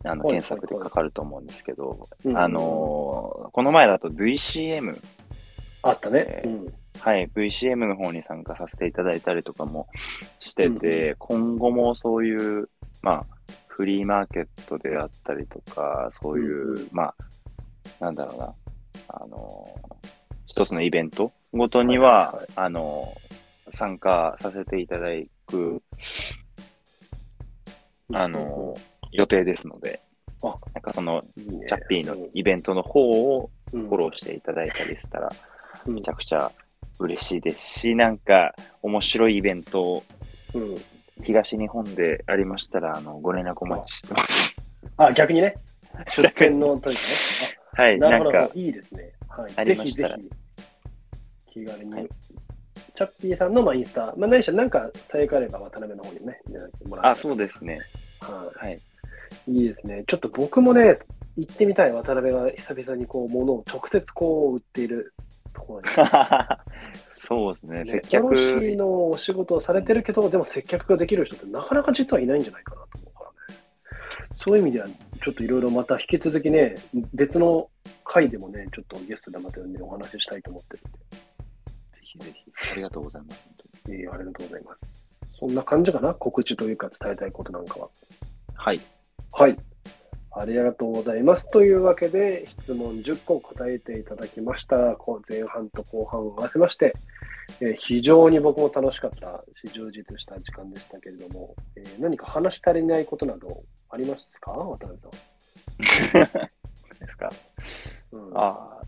[0.04, 4.98] あのはい検索でかかると思うんですけど、うんあのーこの前だと VCM、
[5.82, 6.24] あったね。
[6.26, 6.74] えーうん。
[7.00, 9.88] はい、VCM の方に参加させていただいたりとかも
[10.40, 12.68] してて、今後もそういう、
[13.02, 13.33] まあ、
[13.76, 16.88] フリーマーケットであったりとか、そういう、うんうん。
[16.92, 17.14] まあ、
[17.98, 18.54] なんだろうな、
[19.08, 19.94] あのー
[20.46, 22.48] 一つのイベントごとには、はいはいはい。
[22.54, 25.08] あのー参加させていただ
[25.46, 25.82] く、
[28.12, 29.98] あのー予定ですので、
[30.44, 35.28] あなんかその、チャッピーのイベントの方をフフォローしていただいたりしたら、
[35.86, 35.94] うん。
[35.96, 36.52] めちゃくちゃ
[37.00, 40.04] 嬉しいですし、なんか面白いイベント、
[40.54, 40.74] うん
[41.24, 44.56] 東日本でありましたら、あの、ご連絡お待ちしてます。
[44.96, 45.56] あ、逆にね、
[46.08, 46.98] 出店の時ね。
[47.72, 49.12] はい、あななんかるほど、、いいですね。
[49.28, 50.30] はい、あぜひぜひ、
[51.52, 51.92] 気軽に。
[51.92, 52.08] はい
[52.96, 57.80] チャッピーさんのまあインスタ、まあ、何しろなんか、さえかあれば渡辺の方にね、いただいてもらってあ、そうですね。
[58.20, 58.78] ははい。
[59.48, 59.52] い。
[59.52, 60.04] いいですね。
[60.06, 60.96] ちょっと僕もね、
[61.36, 65.12] 行ってみたい、渡辺が久々にこう、物を直接こう、売っている
[65.52, 65.86] ところに。
[67.26, 73.60] そうですね、ね接卸客、のお仕事をされてるけど、でも接客ができる人ってなかなか実はいないんじゃないかなと思うからね。
[74.36, 76.74] そういう意味では、ちょっといろいろまた引き続きね、
[77.14, 77.68] 別の
[78.04, 80.98] 回でもね、ちょっとゲストでまた、ね、お話ししたいと思ってるんで。
[80.98, 81.22] ぜ
[82.02, 83.54] ひぜひ、ありがとうございます。
[83.88, 84.80] えーありがとうございます。
[85.38, 87.88] そんな感じかな告知というか伝えたいことなんかは。
[88.54, 88.80] はい。
[89.32, 89.56] はい。
[90.36, 91.48] ありがとうございます。
[91.50, 94.76] というわけで、質問10個答えていただきました。
[95.28, 96.92] 前半と後半を合わせまして、
[97.60, 104.50] えー非常に僕も楽しかったし、充実した時間でしたけれども、えー何か話し足りないことなどありますか？
[104.52, 104.98] 渡辺
[106.26, 106.48] さ
[107.00, 107.28] ですか？
[108.12, 108.16] ん。
[108.16, 108.82] うん、ああ、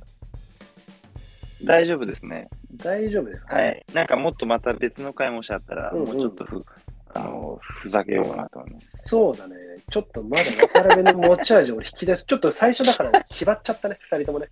[1.64, 2.48] 大丈夫ですね。
[2.74, 3.84] 大丈夫ですか、はい。
[3.94, 6.60] なんかもっとまた別の回もしあったら、うんうんもうちょっとふ、
[7.14, 9.08] あの、ふざけようかなと思います。
[9.08, 9.54] そうだね。
[9.90, 14.48] ちょっとまだ渡辺の持ち味を引き出し、ちょっと最初だから縛っちゃったね、二人ともね。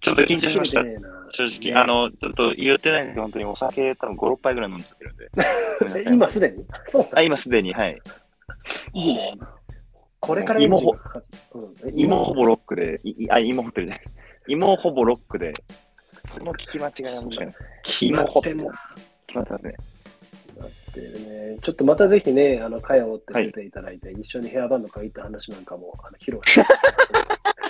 [0.00, 0.82] ちょっと緊張しました
[1.30, 6.08] 正直、ねあの、ちょっと言ってないんですけど、本当にお酒多分5、6杯ぐらい飲んじゃってるんで。
[6.10, 6.64] 今すでに？
[6.88, 8.00] そうあ、今すでに、はい。
[8.94, 9.34] いいね。
[10.20, 10.96] これから芋ほ
[11.54, 14.04] うん、芋ほぼロックで、いいあ、芋ホッテルじゃない。
[14.48, 15.52] 芋ほぼロックで、
[16.32, 17.52] その聞き間違いが面白いな。
[17.84, 18.64] 決まってんな。
[19.26, 19.74] 決まってますね。
[20.90, 21.58] なってるね。
[21.62, 26.66] ちょっとまたぜひね、あの、会を追って出ていただいて、一緒にヘアバンド借りた話なんかもあの披露して。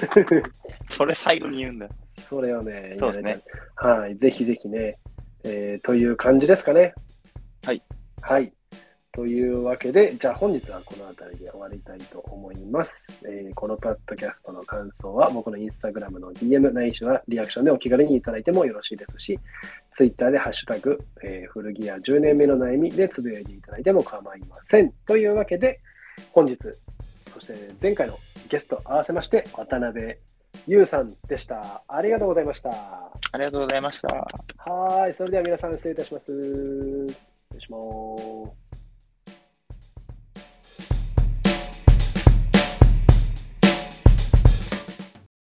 [0.88, 1.88] それ最後に言うんだ。
[2.16, 3.38] それをね、そうですね。
[3.76, 4.16] はい。
[4.16, 4.96] ぜひぜひね、
[5.44, 6.94] えーという感じですかね。
[7.64, 7.82] はい。
[8.22, 8.52] はい。
[9.12, 12.90] というわけで、じゃあ本日はこの辺りで終わりたいと思います。
[13.26, 19.38] えーこのパッドキャストの感想は僕のインスタグラムの DM ないしはリアクションでお気軽にいただいてもよろしいですし、
[19.96, 24.92] ツイッターでハッシュタグ、えー古着屋10年目の悩みでつぶやいていただいても構いません。
[25.06, 25.80] というわけで、
[26.32, 26.56] 本日、
[27.32, 30.16] そして前回のゲスト合わせまして、渡辺
[30.66, 31.82] 優さんでした。
[31.88, 32.70] ありがとうございました。
[33.32, 34.08] ありがとうございました。
[34.08, 35.14] はーい。
[35.14, 36.26] それでは皆さん失礼いたします。
[36.32, 37.16] 失
[37.54, 37.78] 礼しま
[38.18, 38.59] す。